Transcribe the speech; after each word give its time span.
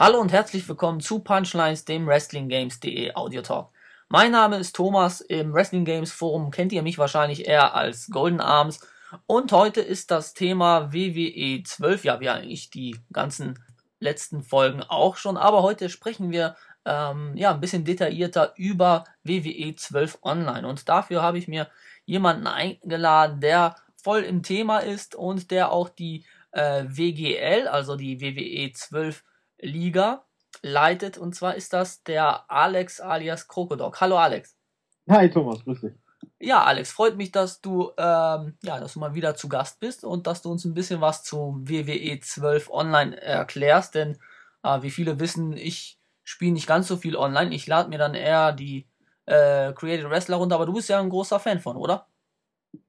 Hallo 0.00 0.20
und 0.20 0.30
herzlich 0.30 0.68
willkommen 0.68 1.00
zu 1.00 1.18
Punchlines, 1.18 1.84
dem 1.84 2.06
WrestlingGames.de 2.06 3.16
Audio 3.16 3.42
Talk. 3.42 3.72
Mein 4.08 4.30
Name 4.30 4.56
ist 4.58 4.76
Thomas. 4.76 5.20
Im 5.20 5.52
Wrestling 5.52 5.84
Games 5.84 6.12
Forum 6.12 6.52
kennt 6.52 6.70
ihr 6.70 6.84
mich 6.84 6.98
wahrscheinlich 6.98 7.48
eher 7.48 7.74
als 7.74 8.06
Golden 8.06 8.40
Arms. 8.40 8.78
Und 9.26 9.50
heute 9.50 9.80
ist 9.80 10.12
das 10.12 10.34
Thema 10.34 10.92
WWE 10.92 11.64
12. 11.64 12.04
Ja, 12.04 12.20
wie 12.20 12.28
eigentlich 12.28 12.70
die 12.70 12.96
ganzen 13.12 13.58
letzten 13.98 14.44
Folgen 14.44 14.84
auch 14.84 15.16
schon. 15.16 15.36
Aber 15.36 15.64
heute 15.64 15.88
sprechen 15.88 16.30
wir 16.30 16.54
ähm, 16.84 17.36
ja 17.36 17.50
ein 17.50 17.60
bisschen 17.60 17.84
detaillierter 17.84 18.52
über 18.54 19.02
WWE 19.24 19.74
12 19.74 20.18
Online. 20.22 20.68
Und 20.68 20.88
dafür 20.88 21.22
habe 21.22 21.38
ich 21.38 21.48
mir 21.48 21.68
jemanden 22.04 22.46
eingeladen, 22.46 23.40
der 23.40 23.74
voll 24.00 24.20
im 24.20 24.44
Thema 24.44 24.78
ist 24.78 25.16
und 25.16 25.50
der 25.50 25.72
auch 25.72 25.88
die 25.88 26.24
äh, 26.52 26.84
WGL, 26.86 27.66
also 27.66 27.96
die 27.96 28.20
WWE 28.20 28.70
12 28.72 29.24
Liga 29.60 30.24
leitet. 30.62 31.18
Und 31.18 31.34
zwar 31.34 31.54
ist 31.54 31.72
das 31.72 32.02
der 32.02 32.50
Alex 32.50 33.00
alias 33.00 33.48
Krokodok. 33.48 34.00
Hallo 34.00 34.16
Alex. 34.16 34.56
Hi 35.08 35.30
Thomas, 35.30 35.64
grüß 35.64 35.80
dich. 35.80 35.92
Ja, 36.40 36.62
Alex, 36.64 36.92
freut 36.92 37.16
mich, 37.16 37.32
dass 37.32 37.60
du, 37.60 37.90
ähm, 37.96 38.56
ja, 38.62 38.78
dass 38.78 38.94
du 38.94 39.00
mal 39.00 39.14
wieder 39.14 39.34
zu 39.34 39.48
Gast 39.48 39.80
bist 39.80 40.04
und 40.04 40.26
dass 40.26 40.42
du 40.42 40.50
uns 40.50 40.64
ein 40.64 40.74
bisschen 40.74 41.00
was 41.00 41.24
zu 41.24 41.56
WWE 41.62 42.20
12 42.20 42.70
Online 42.70 43.20
erklärst, 43.20 43.96
denn 43.96 44.18
äh, 44.62 44.82
wie 44.82 44.90
viele 44.90 45.18
wissen, 45.18 45.56
ich 45.56 45.98
spiele 46.22 46.52
nicht 46.52 46.66
ganz 46.66 46.86
so 46.86 46.96
viel 46.96 47.16
online. 47.16 47.54
Ich 47.54 47.66
lade 47.66 47.88
mir 47.88 47.98
dann 47.98 48.14
eher 48.14 48.52
die 48.52 48.86
äh, 49.26 49.72
Creative 49.72 50.10
Wrestler 50.10 50.36
runter, 50.36 50.56
aber 50.56 50.66
du 50.66 50.74
bist 50.74 50.88
ja 50.88 51.00
ein 51.00 51.10
großer 51.10 51.40
Fan 51.40 51.58
von, 51.58 51.76
oder? 51.76 52.06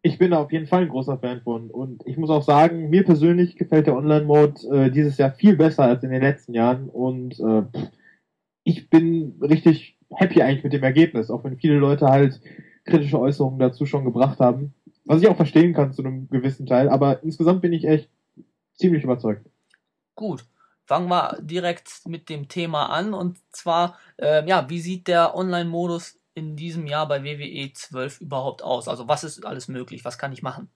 Ich 0.01 0.17
bin 0.17 0.33
auf 0.33 0.51
jeden 0.51 0.67
Fall 0.67 0.83
ein 0.83 0.89
großer 0.89 1.17
Fan 1.17 1.41
von. 1.41 1.69
Und 1.69 2.05
ich 2.05 2.17
muss 2.17 2.29
auch 2.29 2.43
sagen, 2.43 2.89
mir 2.89 3.03
persönlich 3.03 3.55
gefällt 3.55 3.87
der 3.87 3.95
Online-Mode 3.95 4.67
äh, 4.71 4.91
dieses 4.91 5.17
Jahr 5.17 5.31
viel 5.31 5.55
besser 5.55 5.83
als 5.83 6.03
in 6.03 6.11
den 6.11 6.21
letzten 6.21 6.53
Jahren. 6.53 6.89
Und 6.89 7.39
äh, 7.39 7.63
ich 8.63 8.89
bin 8.89 9.39
richtig 9.41 9.97
happy 10.11 10.41
eigentlich 10.41 10.63
mit 10.63 10.73
dem 10.73 10.83
Ergebnis, 10.83 11.29
auch 11.29 11.43
wenn 11.43 11.57
viele 11.57 11.77
Leute 11.77 12.07
halt 12.07 12.41
kritische 12.85 13.19
Äußerungen 13.19 13.59
dazu 13.59 13.85
schon 13.85 14.05
gebracht 14.05 14.39
haben. 14.39 14.73
Was 15.05 15.21
ich 15.21 15.27
auch 15.27 15.35
verstehen 15.35 15.73
kann 15.73 15.93
zu 15.93 16.03
einem 16.03 16.29
gewissen 16.29 16.65
Teil. 16.65 16.89
Aber 16.89 17.23
insgesamt 17.23 17.61
bin 17.61 17.73
ich 17.73 17.85
echt 17.85 18.09
ziemlich 18.73 19.03
überzeugt. 19.03 19.45
Gut. 20.15 20.45
Fangen 20.85 21.07
wir 21.07 21.37
direkt 21.41 22.01
mit 22.07 22.29
dem 22.29 22.47
Thema 22.47 22.87
an. 22.87 23.13
Und 23.13 23.37
zwar, 23.51 23.97
äh, 24.17 24.47
ja, 24.47 24.69
wie 24.69 24.79
sieht 24.79 25.07
der 25.07 25.35
Online-Modus 25.35 26.18
in 26.39 26.55
diesem 26.55 26.87
Jahr 26.87 27.07
bei 27.07 27.23
WWE 27.23 27.71
12 27.73 28.21
überhaupt 28.21 28.63
aus? 28.63 28.87
Also 28.87 29.07
was 29.07 29.23
ist 29.23 29.45
alles 29.45 29.67
möglich? 29.67 30.05
Was 30.05 30.17
kann 30.17 30.31
ich 30.31 30.41
machen? 30.41 30.69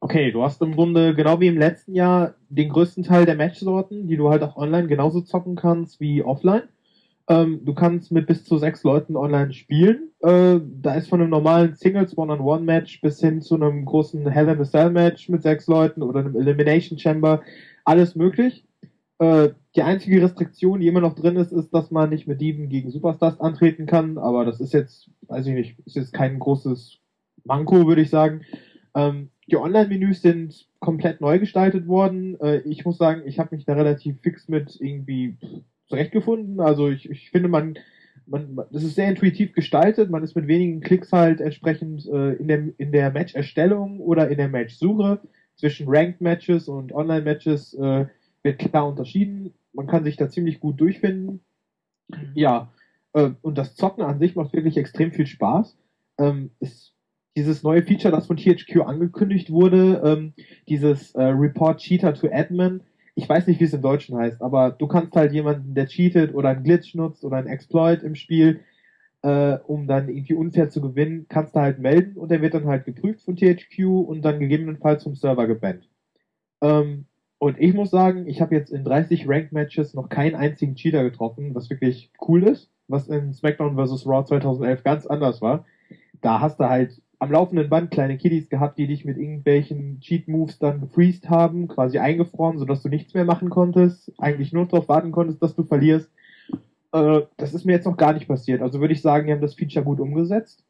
Okay, 0.00 0.30
du 0.30 0.44
hast 0.44 0.62
im 0.62 0.74
Grunde 0.74 1.14
genau 1.14 1.40
wie 1.40 1.48
im 1.48 1.58
letzten 1.58 1.94
Jahr 1.94 2.34
den 2.48 2.68
größten 2.68 3.02
Teil 3.02 3.24
der 3.24 3.34
Matchsorten, 3.34 4.06
die 4.06 4.16
du 4.16 4.30
halt 4.30 4.42
auch 4.42 4.56
online 4.56 4.86
genauso 4.86 5.22
zocken 5.22 5.56
kannst 5.56 5.98
wie 6.00 6.22
offline. 6.22 6.68
Ähm, 7.28 7.64
du 7.64 7.74
kannst 7.74 8.12
mit 8.12 8.26
bis 8.26 8.44
zu 8.44 8.56
sechs 8.58 8.84
Leuten 8.84 9.16
online 9.16 9.52
spielen. 9.52 10.12
Äh, 10.20 10.60
da 10.62 10.94
ist 10.94 11.08
von 11.08 11.20
einem 11.20 11.30
normalen 11.30 11.74
Singles 11.74 12.16
One-on-One-Match 12.16 13.00
bis 13.00 13.18
hin 13.20 13.42
zu 13.42 13.56
einem 13.56 13.84
großen 13.84 14.28
Hell 14.28 14.48
in 14.48 14.60
a 14.60 14.64
Cell-Match 14.64 15.28
mit 15.28 15.42
sechs 15.42 15.66
Leuten 15.66 16.02
oder 16.02 16.20
einem 16.20 16.36
Elimination 16.36 16.98
Chamber 16.98 17.42
alles 17.84 18.14
möglich. 18.14 18.64
Äh, 19.18 19.50
die 19.76 19.82
einzige 19.82 20.22
Restriktion, 20.22 20.80
die 20.80 20.88
immer 20.88 21.00
noch 21.00 21.14
drin 21.14 21.36
ist, 21.36 21.52
ist, 21.52 21.70
dass 21.74 21.90
man 21.90 22.10
nicht 22.10 22.26
mit 22.26 22.40
Dieben 22.40 22.68
gegen 22.68 22.90
Superstars 22.90 23.40
antreten 23.40 23.86
kann, 23.86 24.16
aber 24.16 24.44
das 24.44 24.60
ist 24.60 24.72
jetzt, 24.72 25.10
weiß 25.28 25.46
ich 25.46 25.54
nicht, 25.54 25.78
ist 25.84 25.96
jetzt 25.96 26.12
kein 26.12 26.38
großes 26.38 26.98
Manko, 27.44 27.86
würde 27.86 28.02
ich 28.02 28.10
sagen. 28.10 28.42
Ähm, 28.94 29.30
die 29.48 29.56
Online-Menüs 29.56 30.22
sind 30.22 30.66
komplett 30.80 31.20
neu 31.20 31.38
gestaltet 31.38 31.86
worden. 31.86 32.40
Äh, 32.40 32.60
ich 32.60 32.84
muss 32.84 32.98
sagen, 32.98 33.22
ich 33.26 33.38
habe 33.38 33.54
mich 33.54 33.64
da 33.64 33.74
relativ 33.74 34.20
fix 34.20 34.48
mit 34.48 34.80
irgendwie 34.80 35.36
zurechtgefunden. 35.86 36.60
Also 36.60 36.88
ich, 36.88 37.08
ich 37.08 37.30
finde, 37.30 37.48
man, 37.48 37.78
man, 38.26 38.58
das 38.72 38.82
ist 38.82 38.96
sehr 38.96 39.08
intuitiv 39.08 39.52
gestaltet. 39.52 40.10
Man 40.10 40.24
ist 40.24 40.34
mit 40.34 40.48
wenigen 40.48 40.80
Klicks 40.80 41.12
halt 41.12 41.40
entsprechend 41.40 42.06
äh, 42.06 42.32
in 42.32 42.48
der, 42.48 42.64
in 42.78 42.90
der 42.90 43.10
Match-Erstellung 43.10 44.00
oder 44.00 44.28
in 44.28 44.38
der 44.38 44.48
Match-Suche 44.48 45.20
zwischen 45.54 45.86
Ranked-Matches 45.88 46.68
und 46.68 46.92
Online-Matches 46.92 47.74
äh, 47.74 48.06
wird 48.42 48.58
klar 48.58 48.88
unterschieden. 48.88 49.52
Man 49.76 49.86
kann 49.86 50.04
sich 50.04 50.16
da 50.16 50.28
ziemlich 50.28 50.60
gut 50.60 50.80
durchfinden. 50.80 51.40
Mhm. 52.08 52.32
Ja, 52.34 52.72
äh, 53.12 53.30
und 53.42 53.58
das 53.58 53.76
Zocken 53.76 54.04
an 54.04 54.18
sich 54.18 54.34
macht 54.34 54.52
wirklich 54.52 54.76
extrem 54.76 55.12
viel 55.12 55.26
Spaß. 55.26 55.78
Ähm, 56.18 56.50
ist 56.60 56.94
dieses 57.36 57.62
neue 57.62 57.82
Feature, 57.82 58.12
das 58.12 58.26
von 58.26 58.38
THQ 58.38 58.80
angekündigt 58.86 59.50
wurde, 59.50 60.00
ähm, 60.04 60.32
dieses 60.68 61.14
äh, 61.14 61.22
Report 61.22 61.78
Cheater 61.78 62.14
to 62.14 62.28
Admin, 62.32 62.80
ich 63.14 63.28
weiß 63.28 63.46
nicht, 63.46 63.60
wie 63.60 63.64
es 63.64 63.72
im 63.72 63.82
Deutschen 63.82 64.16
heißt, 64.16 64.42
aber 64.42 64.70
du 64.70 64.86
kannst 64.86 65.14
halt 65.16 65.32
jemanden, 65.32 65.74
der 65.74 65.86
cheatet 65.86 66.34
oder 66.34 66.50
einen 66.50 66.64
Glitch 66.64 66.94
nutzt 66.94 67.24
oder 67.24 67.36
einen 67.38 67.46
Exploit 67.46 68.02
im 68.02 68.14
Spiel, 68.14 68.60
äh, 69.22 69.58
um 69.66 69.86
dann 69.86 70.08
irgendwie 70.08 70.34
unfair 70.34 70.68
zu 70.68 70.80
gewinnen, 70.80 71.26
kannst 71.28 71.56
du 71.56 71.60
halt 71.60 71.78
melden 71.78 72.16
und 72.16 72.30
der 72.30 72.42
wird 72.42 72.54
dann 72.54 72.66
halt 72.66 72.84
geprüft 72.84 73.22
von 73.22 73.36
THQ 73.36 73.86
und 74.06 74.22
dann 74.22 74.38
gegebenenfalls 74.38 75.02
vom 75.02 75.14
Server 75.14 75.46
gebannt. 75.46 75.88
Ähm, 76.60 77.06
und 77.38 77.58
ich 77.60 77.74
muss 77.74 77.90
sagen, 77.90 78.26
ich 78.26 78.40
habe 78.40 78.54
jetzt 78.54 78.70
in 78.72 78.84
30 78.84 79.28
Ranked 79.28 79.52
Matches 79.52 79.94
noch 79.94 80.08
keinen 80.08 80.34
einzigen 80.34 80.74
Cheater 80.74 81.04
getroffen, 81.04 81.54
was 81.54 81.68
wirklich 81.68 82.10
cool 82.26 82.42
ist, 82.44 82.70
was 82.88 83.08
in 83.08 83.32
SmackDown 83.34 83.76
vs. 83.76 84.06
Raw 84.06 84.24
2011 84.24 84.82
ganz 84.84 85.06
anders 85.06 85.42
war. 85.42 85.64
Da 86.22 86.40
hast 86.40 86.58
du 86.58 86.68
halt 86.68 87.02
am 87.18 87.32
laufenden 87.32 87.68
Band 87.68 87.90
kleine 87.90 88.16
Kiddies 88.16 88.48
gehabt, 88.48 88.78
die 88.78 88.86
dich 88.86 89.04
mit 89.04 89.16
irgendwelchen 89.16 90.00
Cheat-Moves 90.00 90.58
dann 90.58 90.80
gefreezed 90.80 91.28
haben, 91.28 91.68
quasi 91.68 91.98
eingefroren, 91.98 92.58
sodass 92.58 92.82
du 92.82 92.88
nichts 92.88 93.14
mehr 93.14 93.24
machen 93.24 93.50
konntest, 93.50 94.12
eigentlich 94.18 94.52
nur 94.52 94.66
darauf 94.66 94.88
warten 94.88 95.12
konntest, 95.12 95.42
dass 95.42 95.54
du 95.54 95.64
verlierst. 95.64 96.10
Äh, 96.92 97.22
das 97.36 97.54
ist 97.54 97.64
mir 97.64 97.72
jetzt 97.72 97.86
noch 97.86 97.96
gar 97.96 98.12
nicht 98.12 98.28
passiert. 98.28 98.62
Also 98.62 98.80
würde 98.80 98.94
ich 98.94 99.02
sagen, 99.02 99.26
die 99.26 99.32
haben 99.32 99.40
das 99.40 99.54
Feature 99.54 99.84
gut 99.84 100.00
umgesetzt. 100.00 100.64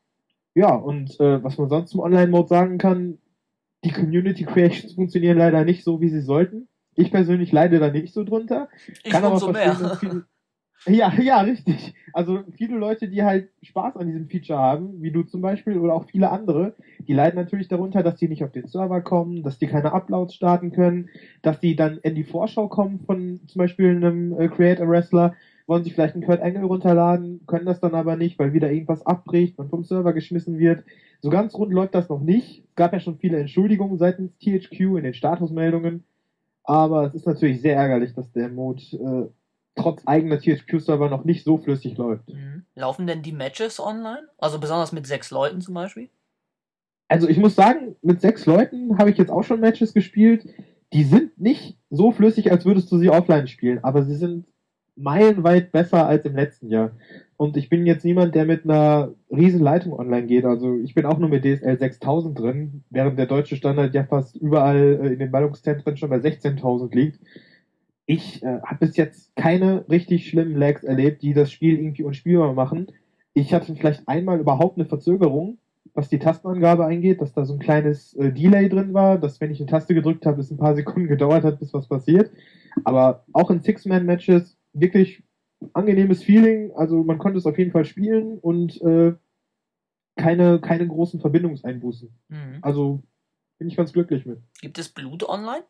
Ja, 0.55 0.75
und 0.75 1.21
äh, 1.21 1.43
was 1.45 1.59
man 1.59 1.69
sonst 1.69 1.91
zum 1.91 2.01
Online-Mode 2.01 2.49
sagen 2.49 2.79
kann, 2.79 3.19
die 3.87 3.93
Community 3.93 4.45
Creations 4.45 4.95
funktionieren 4.95 5.39
leider 5.39 5.65
nicht 5.65 5.85
so, 5.85 6.01
wie 6.01 6.09
sie 6.09 6.21
sollten. 6.21 6.69
Ich 6.97 7.13
persönlich 7.13 7.53
leide 7.53 7.79
da 7.79 7.91
nicht 7.91 8.13
so 8.13 8.25
drunter. 8.25 8.69
Ich 9.05 9.13
kann 9.13 9.23
aber 9.23 9.39
verstehen, 9.39 9.81
mehr. 9.81 9.97
Viele, 10.01 10.25
ja, 10.87 11.13
ja, 11.21 11.41
richtig. 11.43 11.95
Also 12.13 12.43
viele 12.57 12.77
Leute, 12.77 13.09
die 13.09 13.23
halt 13.23 13.51
Spaß 13.63 13.97
an 13.97 14.09
diesem 14.09 14.29
Feature 14.29 14.59
haben, 14.59 15.03
wie 15.03 15.13
du 15.13 15.23
zum 15.23 15.41
Beispiel 15.41 15.79
oder 15.79 15.95
auch 15.95 16.07
viele 16.07 16.31
andere, 16.31 16.75
die 17.07 17.13
leiden 17.13 17.39
natürlich 17.39 17.69
darunter, 17.69 18.03
dass 18.03 18.17
die 18.17 18.29
nicht 18.29 18.43
auf 18.43 18.51
den 18.51 18.67
Server 18.67 19.01
kommen, 19.03 19.45
dass 19.45 19.59
die 19.59 19.69
keine 19.69 19.93
Uploads 19.93 20.35
starten 20.35 20.73
können, 20.73 21.09
dass 21.43 21.61
die 21.61 21.77
dann 21.77 21.99
in 21.99 22.17
die 22.17 22.25
Vorschau 22.25 22.67
kommen 22.67 23.01
von 23.01 23.41
zum 23.47 23.59
Beispiel 23.61 23.91
einem 23.91 24.39
äh, 24.39 24.49
Creator 24.49 24.89
Wrestler 24.89 25.35
wollen 25.67 25.85
sich 25.85 25.95
vielleicht 25.95 26.15
einen 26.15 26.25
Kurt 26.25 26.41
Angle 26.41 26.65
runterladen, 26.65 27.41
können 27.47 27.67
das 27.67 27.81
dann 27.81 27.95
aber 27.95 28.17
nicht, 28.17 28.39
weil 28.39 28.53
wieder 28.53 28.71
irgendwas 28.71 29.05
abbricht, 29.05 29.59
und 29.59 29.69
vom 29.69 29.83
Server 29.83 30.13
geschmissen 30.13 30.59
wird. 30.59 30.85
So 31.21 31.31
ganz 31.31 31.55
rund 31.55 31.73
läuft 31.73 31.95
das 31.95 32.09
noch 32.09 32.21
nicht. 32.21 32.65
Es 32.69 32.75
gab 32.75 32.93
ja 32.93 33.01
schon 33.01 33.19
viele 33.19 33.39
Entschuldigungen 33.39 33.99
seitens 33.99 34.37
THQ 34.39 34.81
in 34.99 35.05
den 35.05 35.15
Statusmeldungen. 35.15 36.05
Aber 36.65 37.07
es 37.07 37.15
ist 37.15 37.27
natürlich 37.27 37.61
sehr 37.61 37.77
ärgerlich, 37.77 38.13
dass 38.15 38.31
der 38.33 38.49
Mode 38.49 38.83
äh, 38.93 39.31
trotz 39.77 40.03
eigener 40.07 40.41
THQ-Server 40.41 41.09
noch 41.09 41.25
nicht 41.25 41.45
so 41.45 41.59
flüssig 41.59 41.97
läuft. 41.97 42.29
Mhm. 42.29 42.65
Laufen 42.75 43.07
denn 43.07 43.23
die 43.23 43.33
Matches 43.33 43.79
online? 43.79 44.29
Also 44.39 44.59
besonders 44.59 44.93
mit 44.93 45.07
sechs 45.07 45.31
Leuten 45.31 45.61
zum 45.61 45.75
Beispiel? 45.75 46.09
Also 47.09 47.29
ich 47.29 47.39
muss 47.39 47.55
sagen, 47.55 47.95
mit 48.03 48.21
sechs 48.21 48.47
Leuten 48.47 48.99
habe 48.99 49.11
ich 49.11 49.19
jetzt 49.19 49.31
auch 49.31 49.45
schon 49.45 49.61
Matches 49.61 49.95
gespielt. 49.95 50.49
Die 50.93 51.05
sind 51.05 51.39
nicht 51.39 51.79
so 51.91 52.11
flüssig, 52.11 52.51
als 52.51 52.65
würdest 52.65 52.91
du 52.91 52.99
sie 52.99 53.11
offline 53.11 53.47
spielen, 53.47 53.83
aber 53.85 54.03
sie 54.03 54.17
sind 54.17 54.47
meilenweit 54.97 55.73
besser 55.73 56.07
als 56.07 56.25
im 56.25 56.35
letzten 56.35 56.69
Jahr. 56.69 56.93
Und 57.37 57.57
ich 57.57 57.69
bin 57.69 57.85
jetzt 57.85 58.05
niemand, 58.05 58.35
der 58.35 58.47
mit 58.47 58.65
einer 58.65 59.13
riesen 59.31 59.61
Leitung 59.61 59.93
online 59.93 60.27
geht. 60.27 60.45
Also 60.45 60.79
ich 60.79 60.95
bin 60.95 61.05
auch 61.05 61.19
nur 61.19 61.29
mit 61.29 61.45
DSL 61.45 61.79
6000 61.79 62.39
drin, 62.39 62.85
während 62.89 63.19
der 63.19 63.27
deutsche 63.27 63.57
Standard 63.57 63.95
ja 63.95 64.05
fast 64.05 64.37
überall 64.37 65.01
äh, 65.03 65.13
in 65.13 65.19
den 65.19 65.31
Ballungszentren 65.31 65.97
schon 65.97 66.09
bei 66.09 66.17
16.000 66.17 66.95
liegt. 66.95 67.21
Ich 68.07 68.43
äh, 68.43 68.61
habe 68.63 68.87
bis 68.87 68.97
jetzt 68.97 69.37
keine 69.37 69.85
richtig 69.91 70.29
schlimmen 70.29 70.57
Lags 70.57 70.83
erlebt, 70.85 71.23
die 71.23 71.35
das 71.35 71.53
Spiel 71.53 71.79
irgendwie 71.79 72.05
unspielbar 72.05 72.55
machen. 72.55 72.87
Ich 73.35 73.53
hatte 73.53 73.75
vielleicht 73.75 74.09
einmal 74.09 74.41
überhaupt 74.41 74.79
eine 74.79 74.87
Verzögerung, 74.87 75.59
was 75.93 76.09
die 76.09 76.19
Tastenangabe 76.19 76.87
eingeht, 76.87 77.21
dass 77.21 77.35
da 77.35 77.45
so 77.45 77.53
ein 77.53 77.59
kleines 77.59 78.15
äh, 78.15 78.33
Delay 78.33 78.71
drin 78.71 78.95
war, 78.95 79.19
dass 79.19 79.41
wenn 79.43 79.51
ich 79.51 79.61
eine 79.61 79.69
Taste 79.69 79.93
gedrückt 79.93 80.25
habe, 80.25 80.41
es 80.41 80.51
ein 80.51 80.57
paar 80.57 80.75
Sekunden 80.75 81.09
gedauert 81.09 81.45
hat, 81.45 81.59
bis 81.59 81.75
was 81.75 81.87
passiert. 81.87 82.31
Aber 82.85 83.25
auch 83.33 83.51
in 83.51 83.61
Six-Man-Matches 83.61 84.57
wirklich 84.73 85.23
angenehmes 85.73 86.23
Feeling. 86.23 86.73
Also 86.77 87.03
man 87.03 87.19
konnte 87.19 87.39
es 87.39 87.47
auf 87.47 87.59
jeden 87.59 87.73
Fall 87.73 87.85
spielen 87.85 88.39
und 88.39 88.81
äh, 88.83 89.15
keine, 90.17 90.61
keine 90.61 90.87
großen 90.87 91.21
Verbindungseinbußen. 91.21 92.09
Mhm. 92.29 92.59
Also 92.63 93.03
bin 93.59 93.69
ich 93.69 93.77
ganz 93.77 93.93
glücklich 93.93 94.27
mit. 94.27 94.41
Gibt 94.61 94.79
es 94.79 94.89
Blut 94.89 95.29
online? 95.29 95.65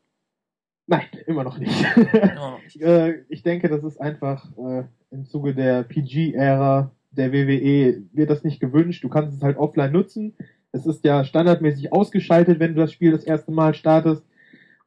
Nein, 0.88 1.06
immer 1.26 1.42
noch 1.42 1.58
nicht. 1.58 1.84
Immer 1.96 2.34
noch 2.34 2.62
nicht. 2.62 2.76
äh, 2.80 3.24
ich 3.28 3.42
denke, 3.42 3.68
das 3.68 3.82
ist 3.82 4.00
einfach 4.00 4.46
äh, 4.56 4.84
im 5.10 5.26
Zuge 5.26 5.54
der 5.54 5.82
PG-Ära 5.82 6.92
der 7.16 7.32
WWE 7.32 8.02
wird 8.12 8.30
das 8.30 8.44
nicht 8.44 8.60
gewünscht. 8.60 9.02
Du 9.02 9.08
kannst 9.08 9.36
es 9.36 9.42
halt 9.42 9.56
offline 9.56 9.92
nutzen. 9.92 10.34
Es 10.72 10.86
ist 10.86 11.04
ja 11.04 11.24
standardmäßig 11.24 11.92
ausgeschaltet, 11.92 12.60
wenn 12.60 12.74
du 12.74 12.80
das 12.80 12.92
Spiel 12.92 13.12
das 13.12 13.24
erste 13.24 13.50
Mal 13.50 13.74
startest. 13.74 14.22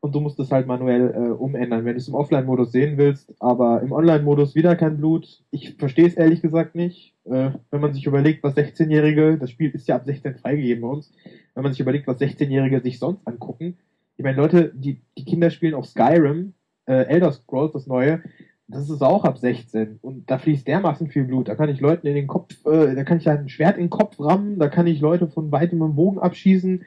Und 0.02 0.16
du 0.16 0.22
musst 0.22 0.40
es 0.40 0.52
halt 0.52 0.66
manuell 0.66 1.14
äh, 1.14 1.32
umändern, 1.32 1.84
wenn 1.84 1.94
du 1.94 1.98
es 1.98 2.08
im 2.08 2.16
Offline-Modus 2.16 2.72
sehen 2.72 2.98
willst. 2.98 3.34
Aber 3.40 3.82
im 3.82 3.92
Online-Modus 3.92 4.56
wieder 4.56 4.76
kein 4.76 4.98
Blut. 4.98 5.44
Ich 5.52 5.76
verstehe 5.76 6.08
es 6.08 6.16
ehrlich 6.16 6.42
gesagt 6.42 6.76
nicht. 6.76 7.16
Äh, 7.26 7.52
wenn 7.70 7.82
man 7.82 7.94
sich 7.94 8.06
überlegt, 8.06 8.44
was 8.44 8.56
16-Jährige, 8.56 9.38
das 9.38 9.52
Spiel 9.52 9.72
ist 9.72 9.88
ja 9.88 9.96
ab 9.96 10.06
16 10.06 10.36
freigegeben 10.36 10.82
bei 10.82 10.88
uns, 10.88 11.12
wenn 11.54 11.64
man 11.64 11.74
sich 11.74 11.82
überlegt, 11.82 12.08
was 12.08 12.20
16-Jährige 12.20 12.80
sich 12.82 13.00
sonst 13.00 13.28
angucken. 13.28 13.78
Ich 14.18 14.24
meine, 14.24 14.38
Leute, 14.38 14.72
die, 14.74 15.02
die 15.18 15.26
Kinder 15.26 15.50
spielen 15.50 15.74
auf 15.74 15.86
Skyrim, 15.86 16.54
äh, 16.86 17.06
Elder 17.06 17.32
Scrolls, 17.32 17.74
das 17.74 17.88
neue, 17.88 18.22
das 18.70 18.90
ist 18.90 19.02
auch 19.02 19.26
ab 19.26 19.38
16 19.38 20.00
und 20.02 20.30
da 20.30 20.38
fließt 20.38 20.68
dermaßen 20.68 21.10
viel 21.10 21.24
Blut. 21.24 21.48
Da 21.48 21.56
kann 21.56 21.70
ich 21.70 21.80
Leuten 21.80 22.06
in 22.06 22.16
den 22.16 22.28
Kopf, 22.28 22.54
äh, 22.66 22.96
da 22.96 23.04
kann 23.04 23.18
ich 23.18 23.28
halt 23.28 23.40
ein 23.40 23.50
Schwert 23.50 23.78
in 23.78 23.86
den 23.86 23.90
Kopf 23.90 24.20
rammen, 24.20 24.60
da 24.60 24.68
kann 24.68 24.88
ich 24.88 25.02
Leute 25.02 25.28
von 25.28 25.52
weitem 25.52 25.82
im 25.82 25.96
Bogen 25.96 26.20
abschießen. 26.20 26.84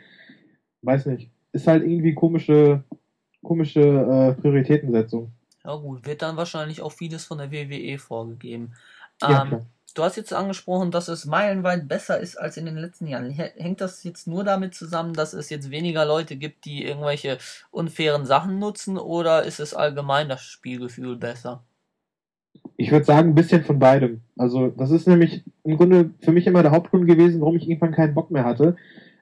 Weiß 0.82 1.06
nicht. 1.06 1.30
Ist 1.52 1.66
halt 1.66 1.82
irgendwie 1.82 2.14
komische, 2.14 2.84
komische 3.42 3.80
äh, 3.80 4.40
Prioritätensetzung. 4.40 5.32
Ja 5.64 5.76
gut, 5.76 6.06
wird 6.06 6.22
dann 6.22 6.36
wahrscheinlich 6.36 6.82
auch 6.82 6.92
vieles 6.92 7.24
von 7.24 7.38
der 7.38 7.52
WWE 7.52 7.98
vorgegeben. 7.98 8.72
Ja, 9.20 9.44
ähm, 9.44 9.60
du 9.94 10.02
hast 10.02 10.16
jetzt 10.16 10.32
angesprochen, 10.32 10.90
dass 10.90 11.08
es 11.08 11.24
meilenweit 11.24 11.86
besser 11.88 12.18
ist 12.18 12.36
als 12.36 12.56
in 12.56 12.66
den 12.66 12.76
letzten 12.76 13.06
Jahren. 13.06 13.30
Hängt 13.30 13.80
das 13.80 14.02
jetzt 14.04 14.26
nur 14.26 14.44
damit 14.44 14.74
zusammen, 14.74 15.14
dass 15.14 15.32
es 15.34 15.50
jetzt 15.50 15.70
weniger 15.70 16.04
Leute 16.04 16.36
gibt, 16.36 16.64
die 16.64 16.84
irgendwelche 16.84 17.38
unfairen 17.70 18.26
Sachen 18.26 18.58
nutzen, 18.58 18.98
oder 18.98 19.44
ist 19.44 19.60
es 19.60 19.74
allgemein 19.74 20.28
das 20.28 20.42
Spielgefühl 20.42 21.16
besser? 21.16 21.62
Ich 22.76 22.90
würde 22.90 23.04
sagen, 23.04 23.30
ein 23.30 23.34
bisschen 23.34 23.64
von 23.64 23.78
beidem. 23.78 24.22
Also, 24.36 24.68
das 24.68 24.90
ist 24.90 25.06
nämlich 25.06 25.44
im 25.62 25.76
Grunde 25.76 26.10
für 26.20 26.32
mich 26.32 26.46
immer 26.46 26.62
der 26.62 26.72
Hauptgrund 26.72 27.06
gewesen, 27.06 27.40
warum 27.40 27.56
ich 27.56 27.68
irgendwann 27.68 27.92
keinen 27.92 28.14
Bock 28.14 28.30
mehr 28.30 28.44
hatte. 28.44 28.76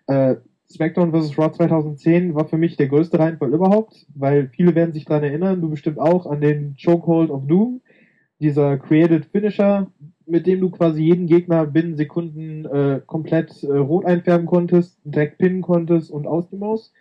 Äh, 0.07 0.37
SmackDown 0.71 1.13
vs. 1.13 1.37
Raw 1.37 1.51
2010 1.51 2.35
war 2.35 2.47
für 2.47 2.59
mich 2.59 2.77
der 2.77 2.89
größte 2.89 3.19
Reinfall 3.19 3.53
überhaupt, 3.53 4.07
weil 4.15 4.49
viele 4.49 4.75
werden 4.75 4.93
sich 4.93 5.05
daran 5.05 5.25
erinnern, 5.25 5.61
du 5.61 5.69
bestimmt 5.69 5.99
auch, 5.99 6.27
an 6.27 6.41
den 6.41 6.77
Chokehold 6.83 7.31
of 7.31 7.47
Doom, 7.47 7.81
dieser 8.41 8.79
Created 8.79 9.27
Finisher, 9.27 9.89
mit 10.27 10.47
dem 10.47 10.61
du 10.61 10.71
quasi 10.71 11.03
jeden 11.03 11.27
Gegner 11.27 11.67
binnen 11.67 11.97
Sekunden 11.97 12.65
äh, 12.67 13.01
komplett 13.05 13.63
äh, 13.65 13.77
rot 13.77 14.07
einfärben 14.07 14.47
konntest, 14.47 14.99
direkt 15.05 15.39
pinnen 15.39 15.61
konntest 15.61 16.11
und 16.11 16.27
aus 16.27 16.49
die 16.49 16.57
Maus. 16.57 16.93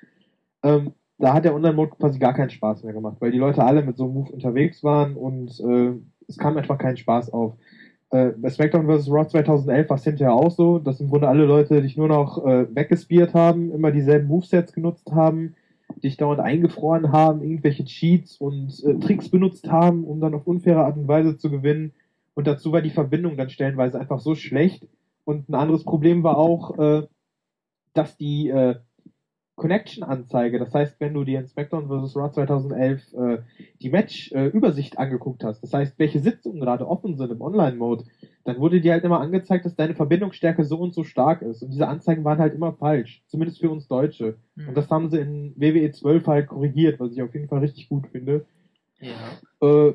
Ähm, 0.63 0.93
da 1.19 1.33
hat 1.33 1.45
der 1.45 1.53
Online-Mode 1.53 1.91
quasi 1.99 2.17
gar 2.17 2.33
keinen 2.33 2.49
Spaß 2.49 2.83
mehr 2.83 2.93
gemacht, 2.93 3.17
weil 3.19 3.31
die 3.31 3.37
Leute 3.37 3.63
alle 3.63 3.83
mit 3.83 3.97
so 3.97 4.05
einem 4.05 4.13
Move 4.13 4.31
unterwegs 4.31 4.83
waren 4.83 5.15
und 5.15 5.59
äh, 5.59 5.91
es 6.27 6.37
kam 6.37 6.57
einfach 6.57 6.77
keinen 6.77 6.97
Spaß 6.97 7.31
auf. 7.33 7.53
Äh, 8.11 8.31
SmackDown 8.49 8.87
vs. 8.87 9.09
Raw 9.09 9.27
2011 9.27 9.89
war 9.89 9.97
es 9.97 10.03
hinterher 10.03 10.33
auch 10.33 10.51
so, 10.51 10.79
dass 10.79 10.99
im 10.99 11.09
Grunde 11.09 11.27
alle 11.27 11.45
Leute 11.45 11.81
dich 11.81 11.95
nur 11.95 12.07
noch 12.07 12.43
äh, 12.43 12.73
weggespiert 12.73 13.33
haben, 13.33 13.71
immer 13.71 13.91
dieselben 13.91 14.27
Movesets 14.27 14.73
genutzt 14.73 15.11
haben, 15.11 15.55
dich 16.03 16.17
dauernd 16.17 16.39
eingefroren 16.39 17.11
haben, 17.11 17.43
irgendwelche 17.43 17.85
Cheats 17.85 18.37
und 18.37 18.83
äh, 18.83 18.95
Tricks 18.99 19.29
benutzt 19.29 19.71
haben, 19.71 20.05
um 20.05 20.19
dann 20.19 20.33
auf 20.33 20.47
unfaire 20.47 20.85
Art 20.85 20.97
und 20.97 21.07
Weise 21.07 21.37
zu 21.37 21.51
gewinnen. 21.51 21.93
Und 22.33 22.47
dazu 22.47 22.71
war 22.71 22.81
die 22.81 22.89
Verbindung 22.89 23.37
dann 23.37 23.49
stellenweise 23.49 23.99
einfach 23.99 24.19
so 24.19 24.33
schlecht. 24.33 24.87
Und 25.25 25.49
ein 25.49 25.55
anderes 25.55 25.83
Problem 25.83 26.23
war 26.23 26.37
auch, 26.37 26.79
äh, 26.79 27.07
dass 27.93 28.17
die 28.17 28.49
äh, 28.49 28.75
Connection-Anzeige. 29.59 30.57
Das 30.57 30.73
heißt, 30.73 30.99
wenn 30.99 31.13
du 31.13 31.23
dir 31.23 31.39
in 31.39 31.47
SmackDown 31.47 31.87
vs. 31.87 32.15
Raw 32.15 32.31
2011 32.31 33.13
äh, 33.13 33.37
die 33.81 33.89
Match-Übersicht 33.89 34.95
äh, 34.95 34.97
angeguckt 34.97 35.43
hast, 35.43 35.61
das 35.61 35.73
heißt, 35.73 35.99
welche 35.99 36.19
Sitzungen 36.19 36.59
gerade 36.59 36.87
offen 36.87 37.15
sind 37.15 37.31
im 37.31 37.41
Online-Mode, 37.41 38.05
dann 38.45 38.59
wurde 38.59 38.81
dir 38.81 38.93
halt 38.93 39.03
immer 39.03 39.19
angezeigt, 39.19 39.65
dass 39.65 39.75
deine 39.75 39.93
Verbindungsstärke 39.93 40.63
so 40.63 40.79
und 40.79 40.95
so 40.95 41.03
stark 41.03 41.43
ist. 41.43 41.61
Und 41.61 41.71
diese 41.71 41.87
Anzeigen 41.87 42.23
waren 42.23 42.39
halt 42.39 42.55
immer 42.55 42.73
falsch. 42.73 43.21
Zumindest 43.27 43.59
für 43.59 43.69
uns 43.69 43.87
Deutsche. 43.87 44.37
Mhm. 44.55 44.69
Und 44.69 44.77
das 44.77 44.89
haben 44.89 45.09
sie 45.09 45.19
in 45.19 45.53
WWE 45.55 45.91
12 45.91 46.25
halt 46.25 46.47
korrigiert, 46.47 46.99
was 46.99 47.11
ich 47.11 47.21
auf 47.21 47.33
jeden 47.33 47.47
Fall 47.47 47.59
richtig 47.59 47.89
gut 47.89 48.07
finde. 48.07 48.45
Ja. 48.99 49.87
Äh, 49.87 49.93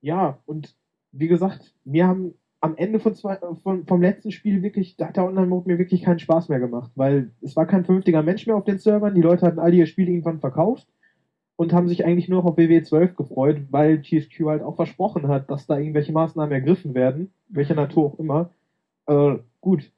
ja, 0.00 0.38
und 0.46 0.74
wie 1.12 1.28
gesagt, 1.28 1.74
mir 1.84 2.06
haben 2.06 2.34
am 2.62 2.76
Ende 2.76 3.00
von 3.00 3.14
zwei, 3.14 3.38
von, 3.64 3.86
vom 3.86 4.00
letzten 4.00 4.30
Spiel 4.30 4.62
wirklich, 4.62 4.96
da 4.96 5.08
hat 5.08 5.16
der 5.16 5.26
Online-Mode 5.26 5.68
mir 5.68 5.78
wirklich 5.78 6.02
keinen 6.02 6.20
Spaß 6.20 6.48
mehr 6.48 6.60
gemacht, 6.60 6.92
weil 6.94 7.32
es 7.42 7.56
war 7.56 7.66
kein 7.66 7.84
vernünftiger 7.84 8.22
Mensch 8.22 8.46
mehr 8.46 8.56
auf 8.56 8.64
den 8.64 8.78
Servern, 8.78 9.16
die 9.16 9.20
Leute 9.20 9.44
hatten 9.44 9.58
alle 9.58 9.74
ihr 9.74 9.86
Spiel 9.86 10.08
irgendwann 10.08 10.38
verkauft 10.38 10.86
und 11.56 11.72
haben 11.72 11.88
sich 11.88 12.04
eigentlich 12.04 12.28
nur 12.28 12.40
noch 12.40 12.50
auf 12.50 12.56
WWE 12.56 12.82
12 12.84 13.16
gefreut, 13.16 13.62
weil 13.70 14.00
TSQ 14.00 14.46
halt 14.46 14.62
auch 14.62 14.76
versprochen 14.76 15.26
hat, 15.26 15.50
dass 15.50 15.66
da 15.66 15.76
irgendwelche 15.76 16.12
Maßnahmen 16.12 16.52
ergriffen 16.52 16.94
werden, 16.94 17.32
welcher 17.48 17.74
Natur 17.74 18.06
auch 18.06 18.18
immer. 18.20 18.50
Äh, 19.06 19.38
gut. 19.60 19.90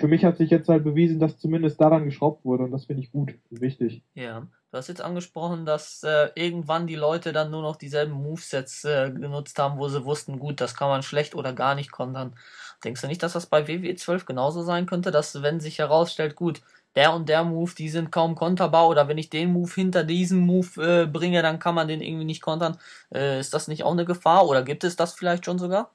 Für 0.00 0.06
mich 0.06 0.24
hat 0.24 0.36
sich 0.36 0.50
jetzt 0.50 0.68
halt 0.68 0.84
bewiesen, 0.84 1.18
dass 1.18 1.38
zumindest 1.38 1.80
daran 1.80 2.04
geschraubt 2.04 2.44
wurde 2.44 2.64
und 2.64 2.70
das 2.70 2.84
finde 2.84 3.02
ich 3.02 3.10
gut 3.10 3.34
und 3.50 3.60
wichtig. 3.60 4.02
Ja. 4.14 4.46
Du 4.70 4.76
hast 4.76 4.88
jetzt 4.88 5.00
angesprochen, 5.00 5.64
dass 5.64 6.02
äh, 6.02 6.28
irgendwann 6.34 6.86
die 6.86 6.94
Leute 6.94 7.32
dann 7.32 7.50
nur 7.50 7.62
noch 7.62 7.76
dieselben 7.76 8.12
Movesets 8.12 8.84
äh, 8.84 9.10
genutzt 9.10 9.58
haben, 9.58 9.78
wo 9.78 9.88
sie 9.88 10.04
wussten, 10.04 10.38
gut, 10.38 10.60
das 10.60 10.76
kann 10.76 10.90
man 10.90 11.02
schlecht 11.02 11.34
oder 11.34 11.54
gar 11.54 11.74
nicht 11.74 11.90
kontern. 11.90 12.36
Denkst 12.84 13.00
du 13.00 13.06
nicht, 13.06 13.22
dass 13.22 13.32
das 13.32 13.46
bei 13.46 13.66
WWE 13.66 13.94
12 13.94 14.26
genauso 14.26 14.60
sein 14.62 14.84
könnte, 14.84 15.10
dass 15.10 15.42
wenn 15.42 15.58
sich 15.58 15.78
herausstellt, 15.78 16.36
gut, 16.36 16.60
der 16.96 17.14
und 17.14 17.30
der 17.30 17.44
Move, 17.44 17.72
die 17.76 17.88
sind 17.88 18.12
kaum 18.12 18.34
konterbar 18.34 18.88
oder 18.88 19.08
wenn 19.08 19.16
ich 19.16 19.30
den 19.30 19.52
Move 19.52 19.72
hinter 19.74 20.04
diesen 20.04 20.40
Move 20.40 20.82
äh, 21.02 21.06
bringe, 21.06 21.40
dann 21.40 21.58
kann 21.58 21.74
man 21.74 21.88
den 21.88 22.02
irgendwie 22.02 22.26
nicht 22.26 22.42
kontern. 22.42 22.76
Äh, 23.14 23.40
ist 23.40 23.54
das 23.54 23.68
nicht 23.68 23.84
auch 23.84 23.92
eine 23.92 24.04
Gefahr 24.04 24.46
oder 24.46 24.62
gibt 24.62 24.84
es 24.84 24.96
das 24.96 25.14
vielleicht 25.14 25.46
schon 25.46 25.58
sogar? 25.58 25.92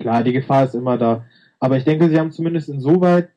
Klar, 0.00 0.22
die 0.22 0.32
Gefahr 0.32 0.64
ist 0.64 0.74
immer 0.74 0.96
da. 0.96 1.26
Aber 1.60 1.76
ich 1.76 1.84
denke, 1.84 2.08
sie 2.08 2.18
haben 2.18 2.30
zumindest 2.30 2.68
insoweit 2.68 3.30